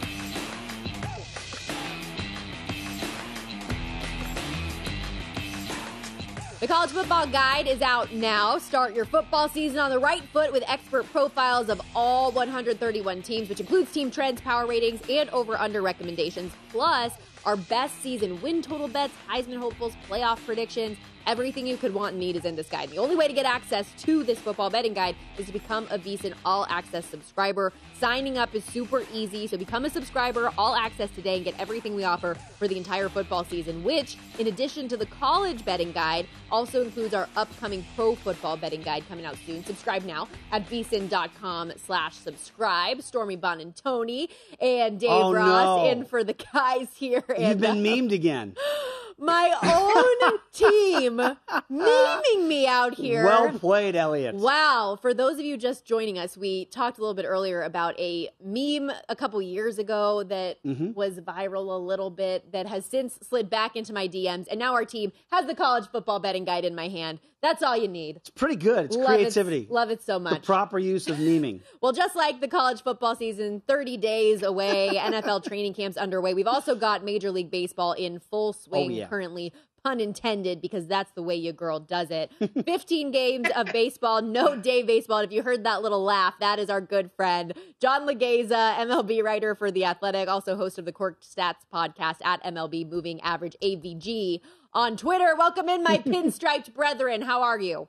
[6.61, 8.57] The College Football Guide is out now.
[8.57, 13.49] Start your football season on the right foot with expert profiles of all 131 teams,
[13.49, 17.11] which includes team trends, power ratings, and over under recommendations, plus
[17.45, 22.19] our best season win total bets, Heisman hopefuls, playoff predictions Everything you could want and
[22.19, 22.89] need is in this guide.
[22.89, 25.99] The only way to get access to this football betting guide is to become a
[25.99, 27.71] VSIN All Access subscriber.
[27.99, 31.95] Signing up is super easy, so become a subscriber, all access today, and get everything
[31.95, 36.27] we offer for the entire football season, which, in addition to the college betting guide,
[36.51, 39.63] also includes our upcoming pro football betting guide coming out soon.
[39.65, 43.01] Subscribe now at vsin.com slash subscribe.
[43.01, 44.29] Stormy Buonantony
[44.61, 45.89] and Dave Oh, Ross no.
[45.91, 47.23] in for the guys here.
[47.29, 48.55] And, You've been uh, memed again.
[49.21, 51.17] my own team
[51.69, 53.25] memeing me out here.
[53.25, 54.35] Well played, Elliot.
[54.35, 54.97] Wow.
[55.01, 58.29] For those of you just joining us, we talked a little bit earlier about a
[58.41, 60.95] meme a couple years ago that Mhm.
[60.95, 64.47] was viral a little bit that has since slid back into my DMs.
[64.49, 67.19] And now our team has the college football betting guide in my hand.
[67.41, 68.17] That's all you need.
[68.17, 68.85] It's pretty good.
[68.85, 69.59] It's Love creativity.
[69.61, 70.43] It, love it so the much.
[70.45, 71.61] proper use of memeing.
[71.81, 76.33] Well, just like the college football season, 30 days away, NFL training camps underway.
[76.33, 79.07] We've also got Major League Baseball in full oh, swing Oh, yeah.
[79.07, 79.53] currently.
[79.83, 82.31] Pun intended, because that's the way your girl does it.
[82.65, 85.19] 15 games of baseball, no day baseball.
[85.19, 89.23] And if you heard that little laugh, that is our good friend, John Laghezza, MLB
[89.23, 93.55] writer for The Athletic, also host of the Cork Stats podcast at MLB Moving Average
[93.63, 94.41] AVG
[94.73, 95.35] on Twitter.
[95.37, 97.23] Welcome in, my pinstriped brethren.
[97.23, 97.87] How are you?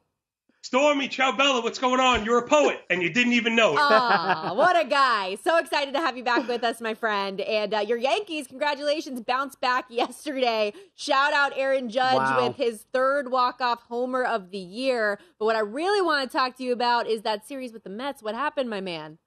[0.63, 2.25] Stormy, ciao Bella, what's going on?
[2.25, 3.79] You're a poet, and you didn't even know it.
[3.81, 5.37] Aw, what a guy.
[5.43, 7.41] So excited to have you back with us, my friend.
[7.41, 10.75] And uh, your Yankees, congratulations, bounced back yesterday.
[10.95, 12.47] Shout out Aaron Judge Wow.
[12.47, 15.19] with his third walk-off homer of the year.
[15.39, 17.91] But what I really want to talk to you about is that series with the
[17.91, 18.23] Mets.
[18.23, 19.19] What happened, my man?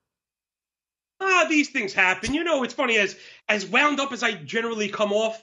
[1.26, 2.34] ah, these things happen.
[2.34, 3.15] You know, it's funny as
[3.48, 5.41] as wound up as I generally come off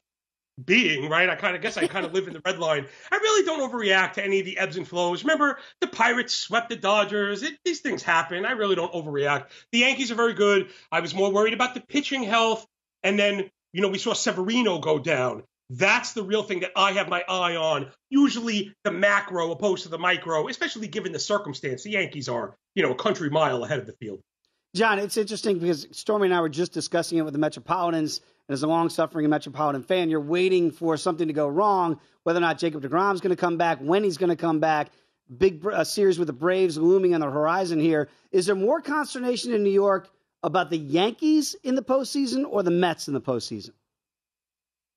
[0.64, 1.28] being, right?
[1.28, 2.86] I kind of guess I kind of live in the red line.
[3.10, 5.24] I really don't overreact to any of the ebbs and flows.
[5.24, 7.42] Remember, the Pirates swept the Dodgers.
[7.42, 8.44] It, these things happen.
[8.44, 9.50] I really don't overreact.
[9.72, 10.70] The Yankees are very good.
[10.90, 12.66] I was more worried about the pitching health,
[13.02, 15.44] and then you know we saw Severino go down.
[15.70, 17.90] That's the real thing that I have my eye on.
[18.08, 21.84] Usually the macro opposed to the micro, especially given the circumstance.
[21.84, 24.20] The Yankees are, you know, a country mile ahead of the field.
[24.74, 28.20] John, it's interesting because Stormy and I were just discussing it with the Metropolitans.
[28.50, 32.38] And as a long suffering Metropolitan fan, you're waiting for something to go wrong, whether
[32.38, 34.90] or not Jacob deGrom's going to come back, when he's going to come back.
[35.38, 38.08] Big uh, series with the Braves looming on the horizon here.
[38.32, 40.10] Is there more consternation in New York
[40.42, 43.70] about the Yankees in the postseason or the Mets in the postseason?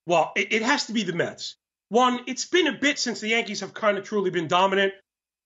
[0.07, 1.55] Well, it, it has to be the Mets.
[1.89, 4.93] One, it's been a bit since the Yankees have kind of truly been dominant,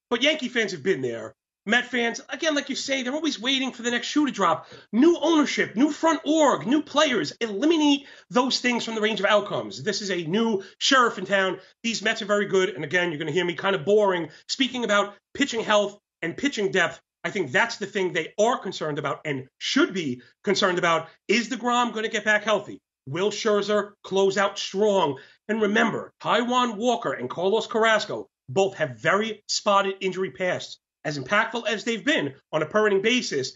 [0.09, 1.35] but Yankee fans have been there.
[1.67, 4.67] Met fans, again, like you say, they're always waiting for the next shoe to drop.
[4.93, 7.33] New ownership, new front org, new players.
[7.41, 9.83] Eliminate those things from the range of outcomes.
[9.83, 11.59] This is a new sheriff in town.
[11.83, 12.69] These Mets are very good.
[12.69, 16.37] And again, you're going to hear me kind of boring speaking about pitching health and
[16.37, 17.01] pitching depth.
[17.25, 21.09] I think that's the thing they are concerned about and should be concerned about.
[21.27, 22.79] Is deGrom going to get back healthy?
[23.07, 25.19] Will Scherzer close out strong?
[25.49, 30.79] And remember, Taijuan Walker and Carlos Carrasco both have very spotted injury pasts.
[31.07, 33.53] As impactful as they've been on a per inning basis,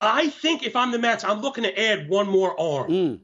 [0.00, 2.90] I think if I'm the Mets, I'm looking to add one more arm.
[2.90, 3.20] Mm.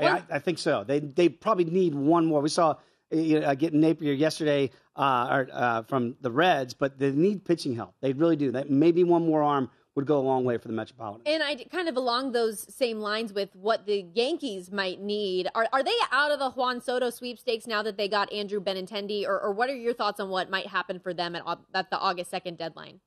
[0.00, 0.82] I, I, I think so.
[0.82, 2.40] They they probably need one more.
[2.40, 2.74] We saw
[3.12, 7.12] uh, you know, uh, getting Naquin yesterday uh, or, uh, from the Reds, but they
[7.12, 7.94] need pitching help.
[8.00, 8.50] They really do.
[8.50, 11.22] That maybe one more arm would go a long way for the Metropolitan.
[11.26, 15.48] And I kind of along those same lines with what the Yankees might need.
[15.54, 19.26] Are are they out of the Juan Soto sweepstakes now that they got Andrew Benintendi,
[19.26, 21.42] or, or what are your thoughts on what might happen for them at,
[21.74, 23.00] at the August second deadline?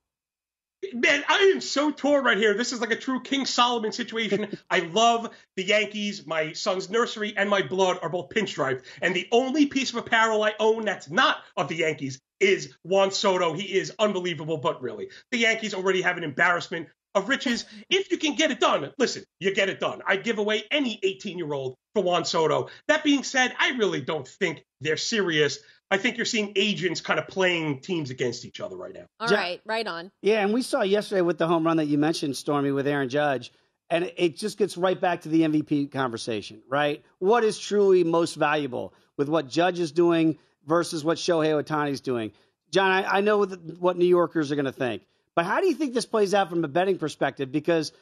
[0.94, 2.54] Man, I am so torn right here.
[2.54, 4.58] This is like a true King Solomon situation.
[4.70, 6.26] I love the Yankees.
[6.28, 8.84] My son's nursery and my blood are both pinstriped.
[9.02, 13.12] And the only piece of apparel I own that's not of the Yankees is Juan
[13.12, 13.54] Soto.
[13.54, 17.66] He is unbelievable, but really, the Yankees already have an embarrassment of riches.
[17.90, 20.02] If you can get it done, listen, you get it done.
[20.06, 22.70] I'd give away any 18 year old for Juan Soto.
[22.88, 25.60] That being said, I really don't think they're serious.
[25.90, 29.06] I think you're seeing agents kind of playing teams against each other right now.
[29.20, 30.12] All right, Ja- right on.
[30.22, 33.08] Yeah, and we saw yesterday with the home run that you mentioned, Stormy, with Aaron
[33.10, 33.54] Judge,
[33.90, 37.04] and it- it just gets right back to the MVP conversation, right?
[37.20, 42.02] What is truly most valuable with what Judge is doing versus what Shohei Ohtani is
[42.02, 42.34] doing?
[42.72, 45.04] John, I, I know what New Yorkers are going to think,
[45.36, 47.50] but how do you think this plays out from a betting perspective?
[47.50, 47.94] Because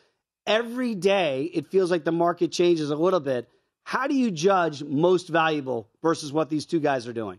[0.48, 3.48] every day it feels like the market changes a little bit.
[3.84, 7.38] How do you judge most valuable versus what these two guys are doing?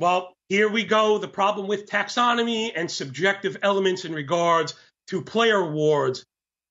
[0.00, 1.18] Well, here we go.
[1.18, 4.74] The problem with taxonomy and subjective elements in regards
[5.08, 6.24] to player awards.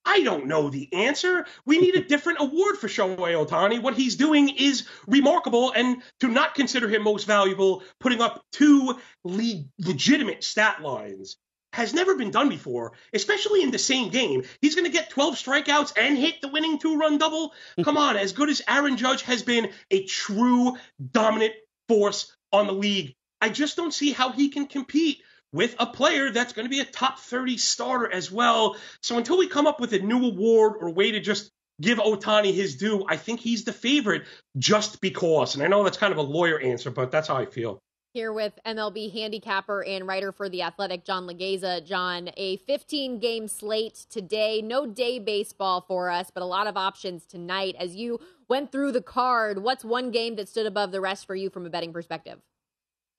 [0.04, 1.46] I don't know the answer.
[1.64, 3.84] We need a different award for Shohei Ohtani.
[3.84, 8.98] What he's doing is remarkable, and to not consider him most valuable, putting up two
[9.24, 11.38] le- legitimate stat lines
[11.74, 14.42] has never been done before, especially in the same game.
[14.60, 17.54] He's going to get 12 strikeouts and hit the winning two run double.
[17.84, 20.78] Come on, as good as Aaron Judge has been a true
[21.12, 21.54] dominant
[21.88, 25.22] force on the league, I just don't see how he can compete
[25.52, 28.76] with a player that's going to be a top 30 starter as well.
[29.02, 32.54] So until we come up with a new award or way to just give Ohtani
[32.54, 34.24] his due, I think he's the favorite
[34.58, 35.56] just because.
[35.56, 37.80] And I know that's kind of a lawyer answer, but that's how I feel.
[38.14, 41.86] Here with MLB handicapper and writer for The Athletic, John Laghezza.
[41.86, 44.64] John, a 15 game slate today.
[44.64, 47.76] No day baseball for us, but a lot of options tonight.
[47.78, 51.36] As you went through the card, what's one game that stood above the rest for
[51.36, 52.40] you from a betting perspective?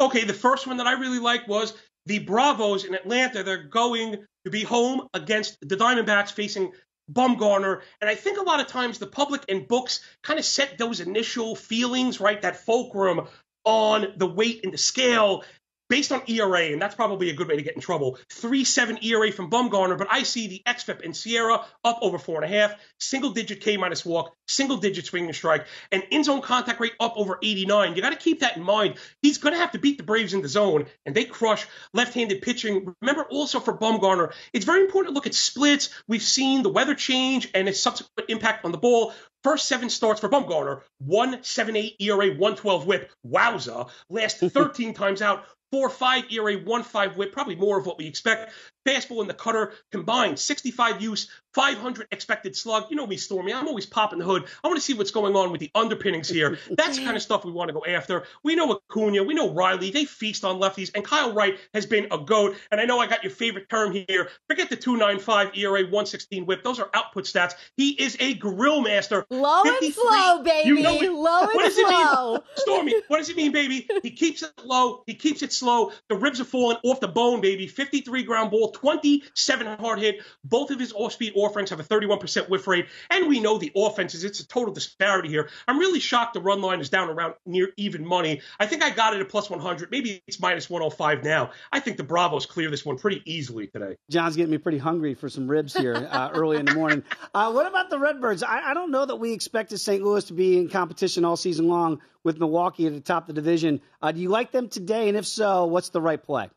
[0.01, 1.75] Okay, the first one that I really liked was
[2.07, 3.43] the Bravos in Atlanta.
[3.43, 6.73] They're going to be home against the Diamondbacks facing
[7.13, 7.83] Bumgarner.
[8.01, 11.01] And I think a lot of times the public and books kind of set those
[11.01, 12.41] initial feelings, right?
[12.41, 13.29] That fulcrum
[13.65, 15.45] on the weight and the scale
[15.91, 18.17] based on ERA, and that's probably a good way to get in trouble.
[18.33, 22.45] 3-7 ERA from Bumgarner, but I see the XFIP and SIERA up over four and
[22.45, 26.43] a half, single digit K minus walk, single digit swing and strike, and in zone
[26.43, 27.95] contact rate up over 89.
[27.95, 28.97] You got to keep that in mind.
[29.23, 32.43] He's going to have to beat the Braves in the zone, and they crush left-handed
[32.43, 32.95] pitching.
[33.01, 35.91] Remember also for Bumgarner, it's very important to look at splits.
[36.09, 39.13] We've seen the weather change and its subsequent impact on the ball.
[39.43, 43.11] First seven starts for Bumgarner, 178 ERA, 112 whip.
[43.27, 43.89] Wowza.
[44.11, 48.07] Last 13 times out, 4 5 ERA, 1 5 whip, probably more of what we
[48.07, 48.53] expect.
[48.87, 52.85] Fastball and the cutter combined, 65 use, 500 expected slug.
[52.91, 53.53] You know me, Stormy.
[53.53, 54.45] I'm always popping the hood.
[54.63, 56.59] I want to see what's going on with the underpinnings here.
[56.71, 58.25] That's the kind of stuff we want to go after.
[58.43, 59.91] We know Acuna, we know Riley.
[59.91, 62.57] They feast on lefties, and Kyle Wright has been a goat.
[62.71, 64.29] And I know I got your favorite term here.
[64.49, 66.63] Forget the 295 ERA, 116 whip.
[66.63, 67.55] Those are output stats.
[67.77, 69.27] He is a grill master.
[69.31, 70.69] Low and slow, baby.
[70.69, 71.13] You know it.
[71.13, 72.35] Low and what does slow.
[72.35, 72.41] It mean?
[72.57, 73.89] Stormy, what does it mean, baby?
[74.03, 75.03] He keeps it low.
[75.07, 75.93] He keeps it slow.
[76.09, 77.67] The ribs are falling off the bone, baby.
[77.67, 80.23] 53 ground ball, 27 hard hit.
[80.45, 84.25] Both of his off-speed offerings have a 31% whiff rate, and we know the offenses.
[84.25, 85.49] It's a total disparity here.
[85.67, 88.41] I'm really shocked the run line is down around near even money.
[88.59, 89.91] I think I got it at plus 100.
[89.91, 91.51] Maybe it's minus 105 now.
[91.73, 93.97] I think the Bravos clear this one pretty easily today.
[94.11, 97.03] John's getting me pretty hungry for some ribs here uh, early in the morning.
[97.35, 98.43] Uh, what about the Redbirds?
[98.43, 100.03] I, I don't know that we expected St.
[100.03, 103.41] Louis to be in competition all season long with Milwaukee at the top of the
[103.41, 103.81] division.
[104.03, 105.09] Uh, do you like them today?
[105.09, 106.49] And if so, what's the right play?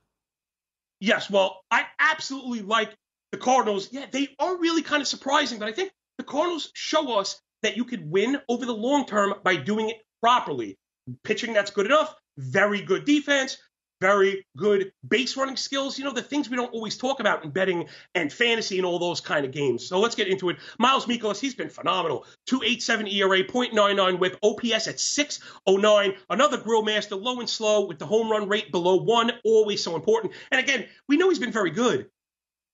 [0.99, 2.93] Yes, well, I absolutely like
[3.34, 3.89] the Cardinals.
[3.91, 7.75] Yeah, they are really kind of surprising, but I think the Cardinals show us that
[7.75, 10.77] you could win over the long term by doing it properly.
[11.23, 13.57] Pitching that's good enough, very good defense,
[13.99, 15.97] very good base running skills.
[15.97, 18.99] You know, the things we don't always talk about in betting and fantasy and all
[18.99, 19.88] those kind of games.
[19.88, 20.57] So let's get into it.
[20.77, 22.27] Miles Mikolas, he's been phenomenal.
[22.45, 26.13] 287 ERA, 0.99 with OPS at 609.
[26.29, 29.95] Another grill master, low and slow with the home run rate below one, always so
[29.95, 30.34] important.
[30.51, 32.09] And again, we know he's been very good.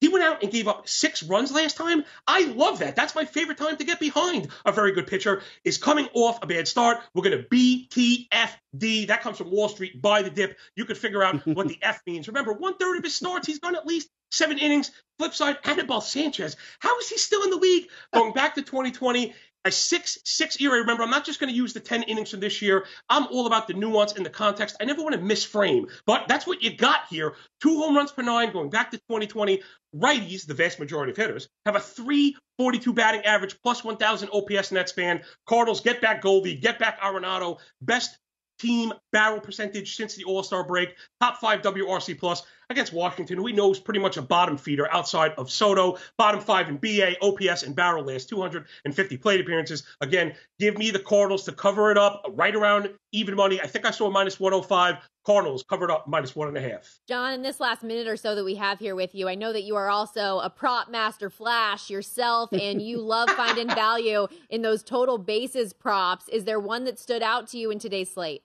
[0.01, 2.03] He went out and gave up six runs last time.
[2.25, 2.95] I love that.
[2.95, 5.41] That's my favorite time to get behind a very good pitcher.
[5.63, 6.99] Is coming off a bad start.
[7.13, 9.07] We're going to BTFD.
[9.07, 10.01] That comes from Wall Street.
[10.01, 10.57] Buy the dip.
[10.75, 12.27] You could figure out what the F means.
[12.27, 14.91] Remember, one third of his starts, he's gone at least seven innings.
[15.17, 16.55] Flip side, Anibal Sanchez.
[16.79, 17.87] How is he still in the league?
[18.13, 19.33] Going back to 2020,
[19.65, 20.79] a six six ERA.
[20.79, 22.85] Remember, I'm not just going to use the 10 innings from this year.
[23.09, 24.77] I'm all about the nuance and the context.
[24.79, 27.33] I never want to misframe, but that's what you got here.
[27.61, 29.61] Two home runs per nine going back to 2020.
[29.95, 34.75] Righties, the vast majority of hitters, have a 342 batting average plus 1,000 OPS in
[34.75, 35.21] that span.
[35.47, 37.57] Cardinals get back Goldie, get back Arenado.
[37.81, 38.17] Best
[38.59, 40.95] team barrel percentage since the All Star break.
[41.21, 45.33] Top five WRC plus against Washington, we know is pretty much a bottom feeder outside
[45.37, 45.97] of Soto.
[46.17, 49.83] Bottom five in BA, OPS, and barrel last 250 plate appearances.
[50.01, 53.59] Again, give me the Cardinals to cover it up right around even money.
[53.59, 54.97] I think I saw minus 105.
[55.25, 56.99] Cardinals covered up minus one and a half.
[57.07, 59.51] John, in this last minute or so that we have here with you, I know
[59.51, 64.61] that you are also a prop master flash yourself and you love finding value in
[64.61, 66.29] those total bases props.
[66.29, 68.43] Is there one that stood out to you in today's slate?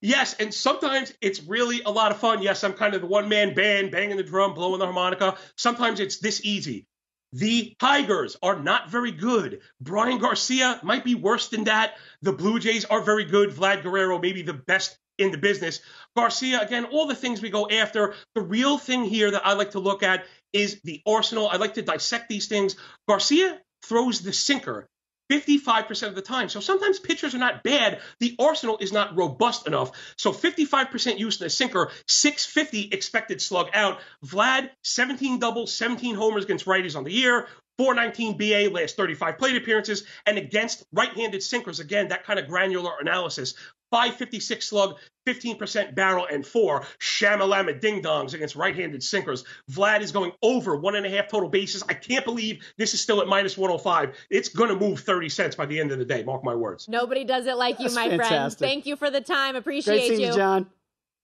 [0.00, 2.42] Yes, and sometimes it's really a lot of fun.
[2.42, 5.36] Yes, I'm kind of the one man band, banging the drum, blowing the harmonica.
[5.56, 6.86] Sometimes it's this easy.
[7.32, 9.60] The Tigers are not very good.
[9.80, 11.96] Bryan Garcia might be worse than that.
[12.22, 13.50] The Blue Jays are very good.
[13.50, 15.80] Vlad Guerrero, maybe the best in the business.
[16.16, 18.14] Garcia, again, all the things we go after.
[18.34, 21.48] The real thing here that I like to look at is the arsenal.
[21.48, 22.76] I like to dissect these things.
[23.08, 24.88] Garcia throws the sinker
[25.30, 26.48] 55% of the time.
[26.48, 28.00] So sometimes pitchers are not bad.
[28.20, 29.92] The arsenal is not robust enough.
[30.16, 34.00] So 55% use in a sinker, 650 expected slug out.
[34.24, 37.48] Vlad, 17 doubles, 17 homers against righties on the year.
[37.78, 42.90] 419 BA last 35 plate appearances, and against right-handed sinkers, again, that kind of granular
[43.00, 43.54] analysis.
[43.90, 49.44] 556 slug, 15% barrel, and four shamalama ding dongs against right handed sinkers.
[49.70, 51.82] Vlad is going over one and a half total bases.
[51.88, 54.16] I can't believe this is still at minus 105.
[54.30, 56.22] It's going to move 30 cents by the end of the day.
[56.22, 56.88] Mark my words.
[56.88, 58.58] Nobody does it like That's you, my fantastic.
[58.58, 58.72] friend.
[58.72, 59.56] Thank you for the time.
[59.56, 60.66] Appreciate Great seeing you, John.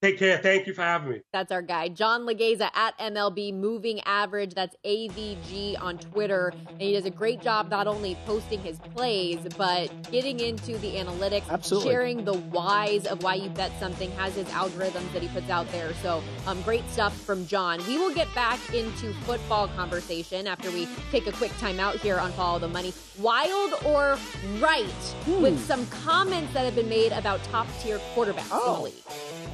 [0.04, 0.36] Take care.
[0.36, 1.20] Thank you for having me.
[1.32, 4.52] That's our guy, John Laghezza at MLB Moving Average.
[4.52, 6.52] That's AVG on Twitter.
[6.68, 10.96] And he does a great job not only posting his plays, but getting into the
[10.96, 11.90] analytics, Absolutely.
[11.90, 15.72] sharing the whys of why you bet something, has his algorithms that he puts out
[15.72, 15.94] there.
[16.02, 17.80] So um, great stuff from John.
[17.86, 22.30] We will get back into football conversation after we take a quick timeout here on
[22.32, 22.92] Follow the Money.
[23.18, 24.18] Wild or
[24.58, 29.53] right with some comments that have been made about top tier quarterbacks in the league.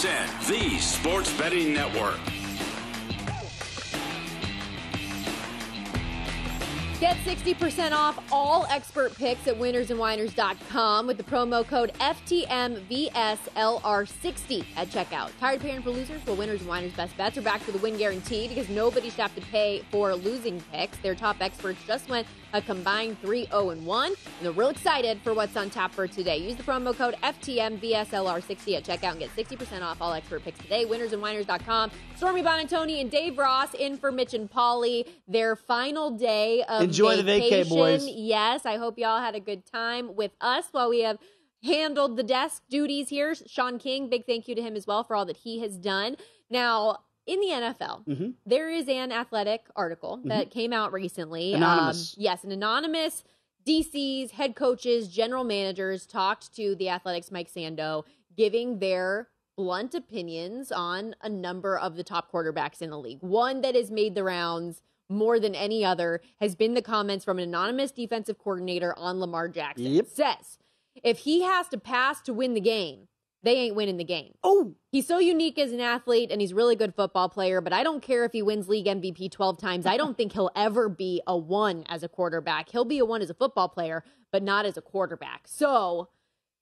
[0.00, 2.20] The sports betting network.
[7.00, 15.30] Get 60% off all expert picks at winnersandwhiners.com with the promo code FTMVSLR60 at checkout.
[15.40, 16.24] Tired paying for losers?
[16.26, 19.20] Well, Winners and Whiners Best Bets are back for the win guarantee because nobody should
[19.20, 20.96] have to pay for losing picks.
[20.98, 25.20] Their top experts just went a combined 3 0 and 1, and they're real excited
[25.22, 26.36] for what's on tap for today.
[26.38, 30.84] Use the promo code FTMVSLR60 at checkout and get 60% off all expert picks today.
[30.84, 31.90] Winnersandwhiners.com.
[32.16, 35.06] Stormy Buonantony and Dave Ross in for Mitch and Pauly.
[35.26, 37.66] Their final day of Enjoy the vacation.
[37.66, 38.06] vacay, boys.
[38.08, 41.18] Yes, I hope y'all had a good time with us while we have
[41.62, 43.34] handled the desk duties here.
[43.34, 46.16] Sean King, big thank you to him as well for all that he has done.
[46.50, 46.98] Now,
[47.28, 48.30] in the NFL, Mm-hmm.
[48.46, 51.54] there is an athletic article that came out recently.
[51.54, 52.14] Anonymous.
[52.16, 53.22] Um, yes, an anonymous
[53.66, 58.04] DCs, head coaches, general managers talked to the Athletics Mike Sando,
[58.36, 63.18] giving their blunt opinions on a number of the top quarterbacks in the league.
[63.20, 67.38] One that has made the rounds more than any other has been the comments from
[67.38, 69.86] an anonymous defensive coordinator on Lamar Jackson.
[69.86, 70.06] Yep.
[70.06, 70.58] Says
[71.02, 73.08] if he has to pass to win the game,
[73.42, 74.34] they ain't winning the game.
[74.42, 77.72] Oh, he's so unique as an athlete and he's a really good football player, but
[77.72, 79.86] I don't care if he wins league MVP 12 times.
[79.86, 82.70] I don't think he'll ever be a one as a quarterback.
[82.70, 85.46] He'll be a one as a football player, but not as a quarterback.
[85.46, 86.08] So,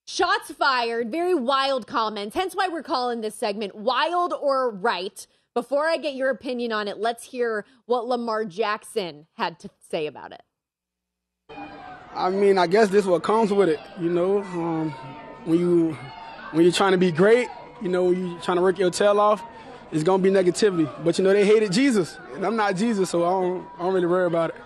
[0.07, 2.35] shots fired, very wild comments.
[2.35, 5.27] Hence why we're calling this segment Wild or Right.
[5.55, 10.07] Before I get your opinion on it, let's hear what Lamar Jackson had to say
[10.07, 10.43] about it.
[12.15, 13.81] I mean, I guess this is what comes with it.
[13.99, 14.91] You know, um,
[15.47, 15.97] when you
[16.57, 17.49] when you're trying to be great,
[17.83, 19.43] you know, when you're trying to work your tail off,
[19.93, 20.91] it's gonna be negativity.
[21.05, 23.93] But you know, they hated Jesus, and I'm not Jesus, so I don't, I don't
[23.93, 24.57] really worry about it.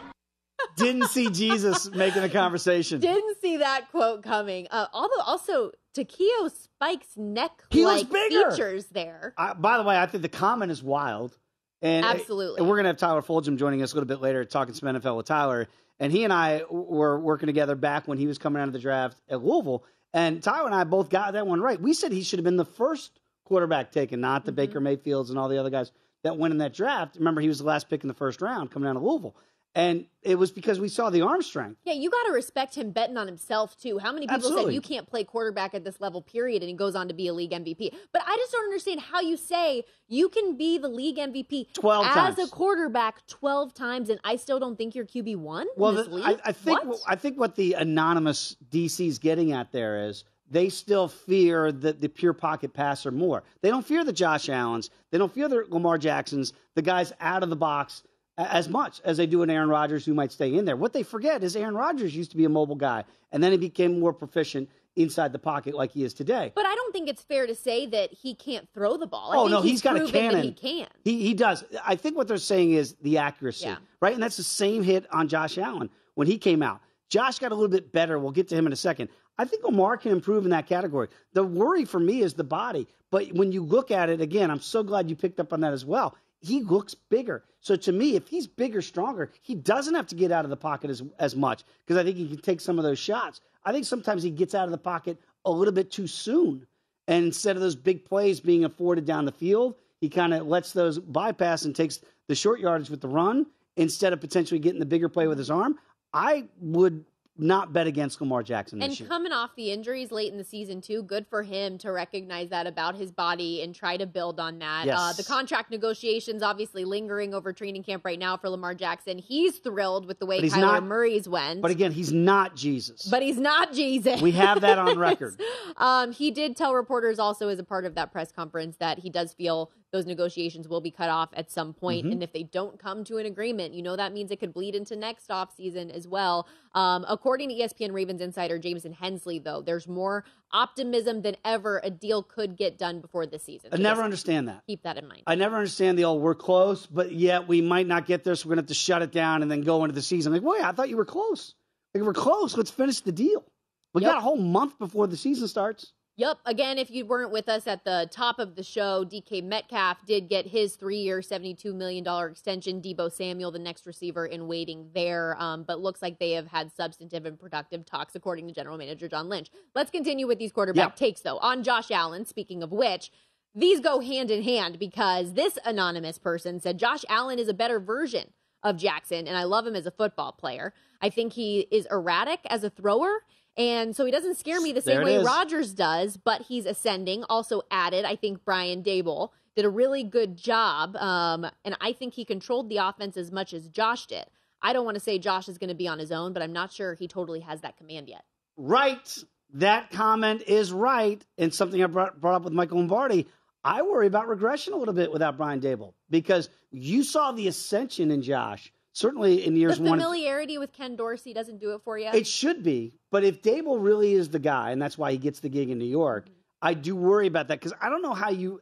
[0.76, 3.00] Didn't see Jesus making the conversation.
[3.00, 4.68] Didn't see that quote coming.
[4.70, 9.34] Uh, although also Takeo Spike's neck He was like features there.
[9.36, 11.36] I, by the way, I think the comment is wild.
[11.82, 12.60] And Absolutely.
[12.60, 14.94] And we're going to have Tyler Fulghum joining us a little bit later, talking some
[14.94, 15.66] NFL with Tyler.
[15.98, 18.78] And he and I were working together back when he was coming out of the
[18.78, 19.84] draft at Louisville.
[20.12, 21.80] And Tyler and I both got that one right.
[21.80, 24.56] We said he should have been the first quarterback taken, not the mm-hmm.
[24.56, 25.92] Baker Mayfields and all the other guys
[26.22, 27.16] that went in that draft.
[27.16, 29.36] Remember, he was the last pick in the first round coming out of Louisville.
[29.74, 31.78] And it was because we saw the arm strength.
[31.84, 33.98] Yeah, you got to respect him betting on himself too.
[33.98, 34.64] How many people Absolutely.
[34.64, 37.28] said you can't play quarterback at this level, period, and he goes on to be
[37.28, 37.94] a league MVP?
[38.12, 42.04] But I just don't understand how you say you can be the league MVP 12
[42.06, 42.38] as times.
[42.38, 45.68] a quarterback twelve times, and I still don't think you're QB one.
[45.76, 46.98] Well, the- I, I think What?
[47.06, 52.08] I think what the anonymous DC's getting at there is they still fear the, the
[52.08, 53.44] pure pocket passer more.
[53.62, 54.90] They don't fear the Josh Allens.
[55.12, 58.02] They don't fear the Lamar Jacksons, the guys out of the box
[58.38, 60.76] as much as they do an Aaron Rodgers who might stay in there.
[60.76, 63.58] What they forget is Aaron Rodgers used to be a mobile guy, and then he
[63.58, 66.52] became more proficient inside the pocket like he is today.
[66.54, 69.32] But I don't think it's fair to say that he can't throw the ball.
[69.32, 70.42] I oh think no, he's got a cannon.
[70.42, 70.88] He can.
[71.04, 71.64] He he does.
[71.84, 73.76] I think what they're saying is the accuracy, Yeah.
[74.00, 74.14] right?
[74.14, 76.80] And that's the same hit on Josh Allen when he came out.
[77.08, 78.18] Josh got a little bit better.
[78.18, 79.08] We'll get to him in a second.
[79.38, 81.08] I think Lamar can improve in that category.
[81.32, 82.86] The worry for me is the body.
[83.10, 85.72] But when you look at it again, I'm so glad you picked up on that
[85.72, 86.14] as well.
[86.40, 87.44] He looks bigger.
[87.60, 90.56] So to me, if he's bigger, stronger, he doesn't have to get out of the
[90.56, 93.40] pocket as as much because I think he can take some of those shots.
[93.64, 96.66] I think sometimes he gets out of the pocket a little bit too soon.
[97.08, 100.72] And instead of those big plays being afforded down the field, he kind of lets
[100.72, 104.86] those bypass and takes the short yardage with the run instead of potentially getting the
[104.86, 105.78] bigger play with his arm.
[106.12, 107.04] I would
[107.42, 109.08] not bet against Lamar Jackson And year.
[109.08, 112.66] coming off the injuries late in the season too, good for him to recognize that
[112.66, 114.86] about his body and try to build on that.
[114.86, 114.98] Yes.
[114.98, 119.18] Uh, the contract negotiations obviously lingering over training camp right now for Lamar Jackson.
[119.18, 121.62] He's thrilled with the way Kyler not- Murray's went.
[121.62, 123.06] But again, he's not Jesus.
[123.10, 124.20] But he's not Jesus.
[124.20, 125.40] We have that on record.
[125.76, 129.10] Um, he did tell reporters also as a part of that press conference that he
[129.10, 132.12] does feel those negotiations will be cut off at some point, Mhm.
[132.12, 134.74] and if they don't come to an agreement, you know that means it could bleed
[134.74, 136.46] into next offseason as well.
[136.74, 141.90] Um, according to ESPN Ravens insider Jamison Hensley, though, there's more optimism than ever a
[141.90, 143.70] deal could get done before this season.
[143.72, 144.62] I So never understand that.
[144.66, 145.22] Keep that in mind.
[145.26, 148.48] I never understand the old we're close, but yet we might not get there, so
[148.48, 150.32] we're gonna have to shut it down and then go into the season.
[150.32, 151.54] I'm Like, wait, I thought you were close.
[151.94, 152.56] Like, we're close.
[152.56, 153.44] Let's finish the deal.
[153.92, 154.10] We Yep.
[154.12, 155.92] got a whole month before the season starts.
[156.20, 156.40] Yep.
[156.44, 160.28] Again, if you weren't with us at the top of the show, DK Metcalf did
[160.28, 162.82] get his three-year, $72 million extension.
[162.82, 165.34] Deebo Samuel, the next receiver in waiting there.
[165.38, 169.08] Um, but looks like they have had substantive and productive talks, according to general manager
[169.08, 169.50] John Lynch.
[169.74, 171.38] Let's continue with these quarterback takes, though.
[171.38, 173.10] On Josh Allen, speaking of which,
[173.54, 177.80] these go hand in hand because this anonymous person said Josh Allen is a better
[177.80, 180.74] version of Jackson, and I love him as a football player.
[181.00, 183.22] I think he is erratic as a thrower,
[183.56, 185.26] and so he doesn't scare me the same way is.
[185.26, 187.24] Rodgers does, but he's ascending.
[187.28, 192.14] Also added, I think Brian Daboll did a really good job, um, and I think
[192.14, 194.24] he controlled the offense as much as Josh did.
[194.62, 196.52] I don't want to say Josh is going to be on his own, but I'm
[196.52, 198.24] not sure he totally has that command yet.
[198.56, 199.16] Right.
[199.54, 201.24] That comment is right.
[201.38, 203.26] And something I brought, brought up with Michael Lombardi.
[203.64, 208.10] I worry about regression a little bit without Brian Daboll because you saw the ascension
[208.10, 209.98] in Josh, certainly in years the one.
[209.98, 212.08] familiarity with Ken Dorsey doesn't do it for you.
[212.12, 215.40] It should be, but if Daboll really is the guy, and that's why he gets
[215.40, 216.34] the gig in New York, mm-hmm.
[216.62, 218.60] I do worry about that because I don't know how you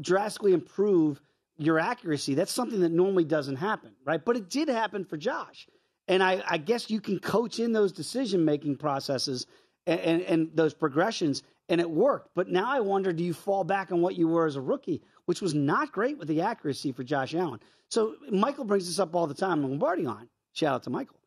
[0.00, 1.20] drastically improve
[1.56, 2.34] your accuracy.
[2.34, 4.24] That's something that normally doesn't happen, right?
[4.24, 5.68] But it did happen for Josh,
[6.08, 9.46] and I, I guess you can coach in those decision making processes
[9.86, 12.30] and, and, and those progressions, and it worked.
[12.34, 15.02] But now I wonder, do you fall back on what you were as a rookie,
[15.26, 17.60] which was not great with the accuracy for Josh Allen?
[17.90, 19.62] So Michael brings this up all the time.
[19.62, 20.28] Lombardi on.
[20.52, 21.20] Shout out to Michael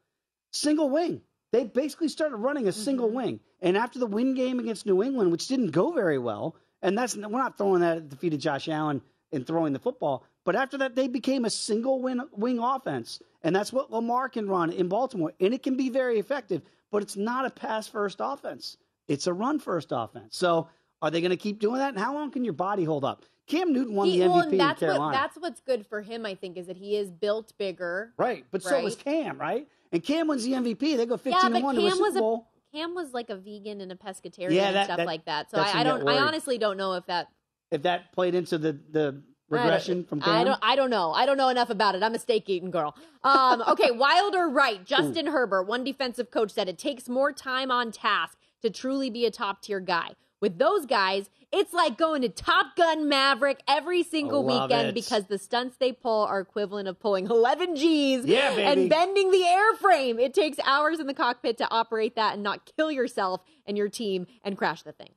[0.54, 1.22] single wing.
[1.52, 3.16] They basically started running a single mm-hmm.
[3.16, 3.40] wing.
[3.62, 7.16] And after the win game against New England, which didn't go very well, and that's
[7.16, 9.02] we're not throwing that at the feet of Josh Allen
[9.32, 13.20] and throwing the football, but after that they became a single win, wing offense.
[13.44, 15.34] And that's what Lamar can run in Baltimore.
[15.40, 16.62] And it can be very effective,
[16.92, 18.78] but it's not a pass first offense.
[19.08, 20.38] It's a run first offense.
[20.38, 20.70] So
[21.02, 21.90] Are they going to keep doing that?
[21.90, 23.26] And how long can your body hold up?
[23.48, 25.06] Cam Newton won He- the MVP well, that's in Carolina.
[25.06, 26.26] what that's what's good for him.
[26.26, 28.14] I think is that he is built bigger.
[28.18, 28.96] right, but so was?
[28.96, 29.68] Cam, right?
[29.92, 30.96] And Cam wins the MVP.
[30.98, 32.48] They go 15 yeah, and but 1 to a Cam Super was Bowl.
[32.74, 35.52] a Cam was like a vegan and a pescatarian Yeah, and stuff that- like that.
[35.52, 36.08] So I, I don't.
[36.08, 37.28] I honestly don't know if that
[37.72, 40.34] if that played into the the regression from Cam.
[40.34, 40.60] I don't.
[40.64, 41.12] I don't know.
[41.12, 42.02] I don't know enough about it.
[42.02, 42.96] I'm a steak eating girl.
[43.24, 44.84] Um, okay, wild or right?
[44.84, 49.26] Justin Herbert, one defensive coach, said it takes more time on task to truly be
[49.26, 50.12] a top tier guy.
[50.42, 54.96] With those guys, it's like going to Top Gun Maverick every single Love weekend it.
[54.96, 59.44] because the stunts they pull are equivalent of pulling 11 G's Yeah, and bending the
[59.44, 60.20] airframe.
[60.20, 63.88] It takes hours in the cockpit to operate that and not kill yourself and your
[63.88, 65.12] team and crash the thing.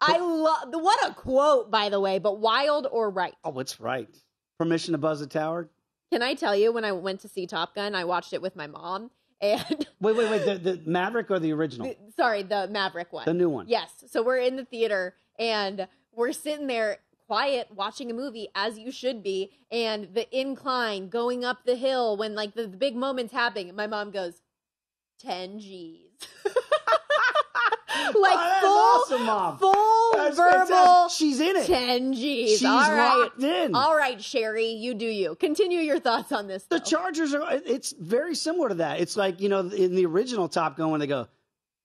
[0.00, 3.34] I love what a quote, by the way, but wild or right?
[3.42, 4.08] Oh, it's right.
[4.58, 5.70] Permission to buzz the tower.
[6.12, 8.54] Can I tell you when I went to see Top Gun, I watched it with
[8.54, 9.10] my mom
[9.40, 10.44] and Wait, wait, wait.
[10.44, 11.94] The, the Maverick or the original?
[12.16, 13.24] sorry, the Maverick one.
[13.24, 13.66] The new one.
[13.68, 13.90] Yes.
[14.08, 18.90] So we're in the theater and we're sitting there quiet watching a movie as you
[18.90, 23.32] should be and the incline going up the hill when like the, the big moments
[23.32, 24.40] happening my mom goes
[25.20, 26.06] 10 G's.
[28.14, 28.60] like Oh,
[29.08, 29.58] full, awesome, Mom.
[29.58, 30.66] full That's verbal.
[30.66, 31.18] fantastic.
[31.18, 31.66] She's in it.
[31.66, 32.50] 10 G's.
[32.58, 33.16] She's All right.
[33.18, 33.74] locked in.
[33.74, 35.34] All right, Sherry, you do you.
[35.34, 36.64] Continue your thoughts on this.
[36.64, 36.78] The.
[36.80, 37.42] Chargers are.
[37.66, 39.00] It's very similar to that.
[39.00, 41.26] It's like you know in the original Top Gun when they go,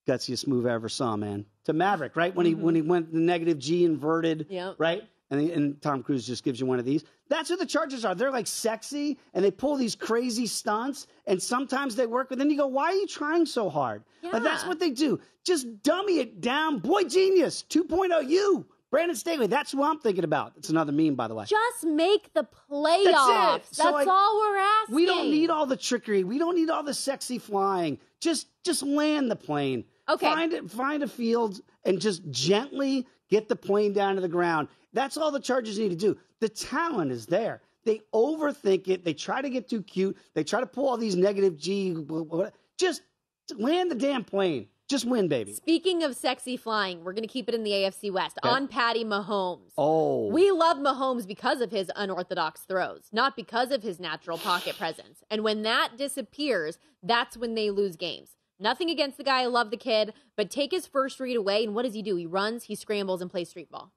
[0.08, 2.62] "Gutsiest move I ever saw, man." To Maverick, right when he mm-hmm.
[2.62, 4.76] when he went the negative G inverted, Yep.
[4.78, 7.04] right, and and Tom Cruise just gives you one of these.
[7.30, 8.14] That's what the Chargers are.
[8.14, 12.30] They're like sexy and they pull these crazy stunts, and sometimes they work.
[12.30, 15.20] But then you go, "Why are you trying so hard?" But that's what they do.
[15.43, 16.80] Just dummy it down.
[16.80, 18.30] Boy, genius 2.0.
[18.30, 18.66] You.
[18.93, 20.54] Brandon Staley, that's who I'm thinking about.
[20.56, 21.45] It's another meme, by the way.
[21.45, 23.04] Just make the playoffs.
[23.06, 23.76] That's That's, it.
[23.76, 24.95] So, like, all we're asking.
[24.95, 26.24] We don't need all the trickery.
[26.24, 27.97] We don't need all the sexy flying.
[28.20, 29.86] Just just land the plane.
[30.10, 30.26] Okay.
[30.26, 34.68] Find find a field and just gently get the plane down to the ground.
[34.93, 36.18] That's all the Chargers need to do.
[36.39, 37.62] The talent is there.
[37.86, 39.04] They overthink it.
[39.04, 40.18] They try to get too cute.
[40.34, 41.93] They try to pull all these negative G.
[41.93, 42.49] blah, blah, blah.
[42.78, 43.01] Just
[43.58, 44.68] land the damn plane.
[44.89, 45.54] Just win, baby.
[45.54, 48.54] Speaking of sexy flying, we're going to keep it in the AFC West Okay.
[48.54, 49.72] on Patty Mahomes.
[49.78, 50.28] Oh.
[50.28, 55.24] We love Mahomes because of his unorthodox throws, not because of his natural pocket presence.
[55.32, 58.32] And when that disappears, that's when they lose games.
[58.60, 59.41] Nothing against the guy.
[59.41, 62.16] I love the kid, but take his first read away, and what does he do?
[62.16, 63.91] He runs, he scrambles, and plays street ball.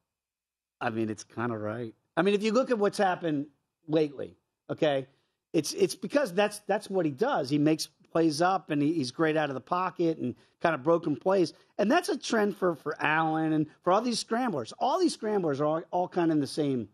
[0.80, 1.94] I mean, it's kind of right.
[2.16, 3.46] I mean, if you look at what's happened
[3.86, 4.36] lately,
[4.70, 5.06] okay,
[5.52, 7.48] it's it's because that's that's what he does.
[7.48, 10.82] He makes plays up, and he, he's great out of the pocket and kind of
[10.82, 14.72] broken plays, and that's a trend for for Allen and for all these scramblers.
[14.78, 16.88] All these scramblers are all, all kind of in the same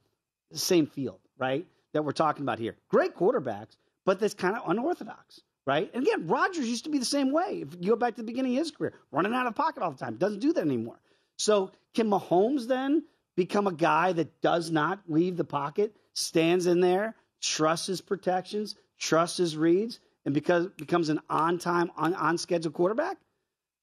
[0.52, 1.66] same field, right?
[1.92, 2.76] That we're talking about here.
[2.88, 5.90] Great quarterbacks, but that's kind of unorthodox, right?
[5.94, 7.64] And again, Rodgers used to be the same way.
[7.66, 9.90] If you go back to the beginning of his career, running out of pocket all
[9.90, 11.00] the time, doesn't do that anymore.
[11.36, 13.04] So can Mahomes then
[13.36, 18.76] become a guy that does not leave the pocket, stands in there, trusts his protections,
[18.98, 23.16] trusts his reads, and because becomes an on-time, on, on schedule quarterback?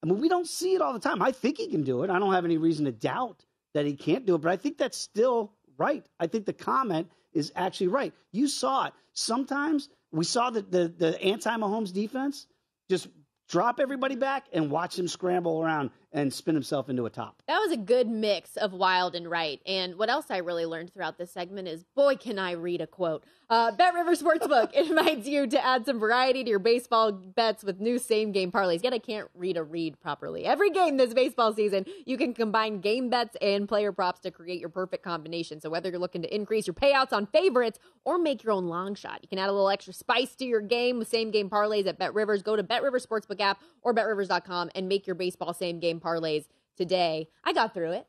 [0.01, 1.21] I mean, we don't see it all the time.
[1.21, 2.09] I think he can do it.
[2.09, 4.77] I don't have any reason to doubt that he can't do it, but I think
[4.77, 6.05] that's still right.
[6.19, 8.13] I think the comment is actually right.
[8.31, 8.93] You saw it.
[9.13, 12.47] Sometimes we saw the, the, anti Mahomes defense
[12.89, 13.07] just
[13.47, 17.41] drop everybody back and watch him scramble around and spin himself into a top.
[17.47, 19.61] That was a good mix of wild and right.
[19.65, 22.87] And what else I really learned throughout this segment is, boy, can I read a
[22.87, 23.23] quote.
[23.49, 27.79] Uh, Bet River Sportsbook invites you to add some variety to your baseball bets with
[27.79, 28.83] new same game parlays.
[28.83, 30.45] Yet I can't read a read properly.
[30.45, 34.59] Every game this baseball season, you can combine game bets and player props to create
[34.59, 35.61] your perfect combination.
[35.61, 38.93] So whether you're looking to increase your payouts on favorites or make your own long
[38.93, 41.87] shot, you can add a little extra spice to your game with same game parlays
[41.87, 42.43] at Bet Rivers.
[42.43, 46.45] Go to Bet Rivers Sportsbook app or betrivers.com and make your baseball same game parlays
[46.77, 47.27] today.
[47.43, 48.07] I got through it.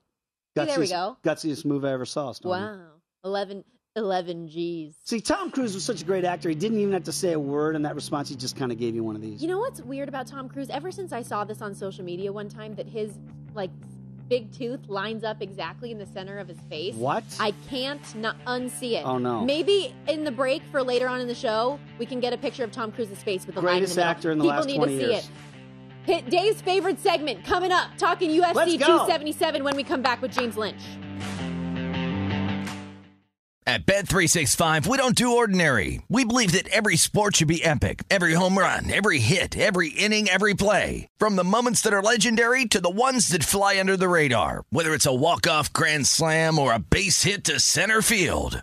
[0.58, 1.16] See, there we go.
[1.22, 2.32] Gutsiest move I ever saw.
[2.32, 2.64] Stormy.
[2.66, 2.86] Wow.
[3.24, 3.64] 11,
[3.96, 4.94] 11 G's.
[5.04, 6.48] See, Tom Cruise was such a great actor.
[6.48, 8.28] He didn't even have to say a word in that response.
[8.28, 9.42] He just kind of gave you one of these.
[9.42, 10.70] You know what's weird about Tom Cruise?
[10.70, 13.12] Ever since I saw this on social media one time, that his
[13.54, 13.70] like
[14.28, 16.94] big tooth lines up exactly in the center of his face.
[16.94, 17.24] What?
[17.40, 19.04] I can't not unsee it.
[19.04, 19.44] Oh, no.
[19.44, 22.62] Maybe in the break for later on in the show, we can get a picture
[22.62, 24.10] of Tom Cruise's face with the Greatest line in the middle.
[24.10, 25.24] actor in the People last need 20 to see years.
[25.24, 25.30] it.
[26.04, 30.56] Hit Dave's favorite segment coming up, talking UFC 277 when we come back with James
[30.56, 30.82] Lynch.
[33.66, 36.02] At Bet365, we don't do ordinary.
[36.08, 38.02] We believe that every sport should be epic.
[38.10, 41.06] Every home run, every hit, every inning, every play.
[41.18, 44.64] From the moments that are legendary to the ones that fly under the radar.
[44.70, 48.62] Whether it's a walk-off grand slam or a base hit to center field.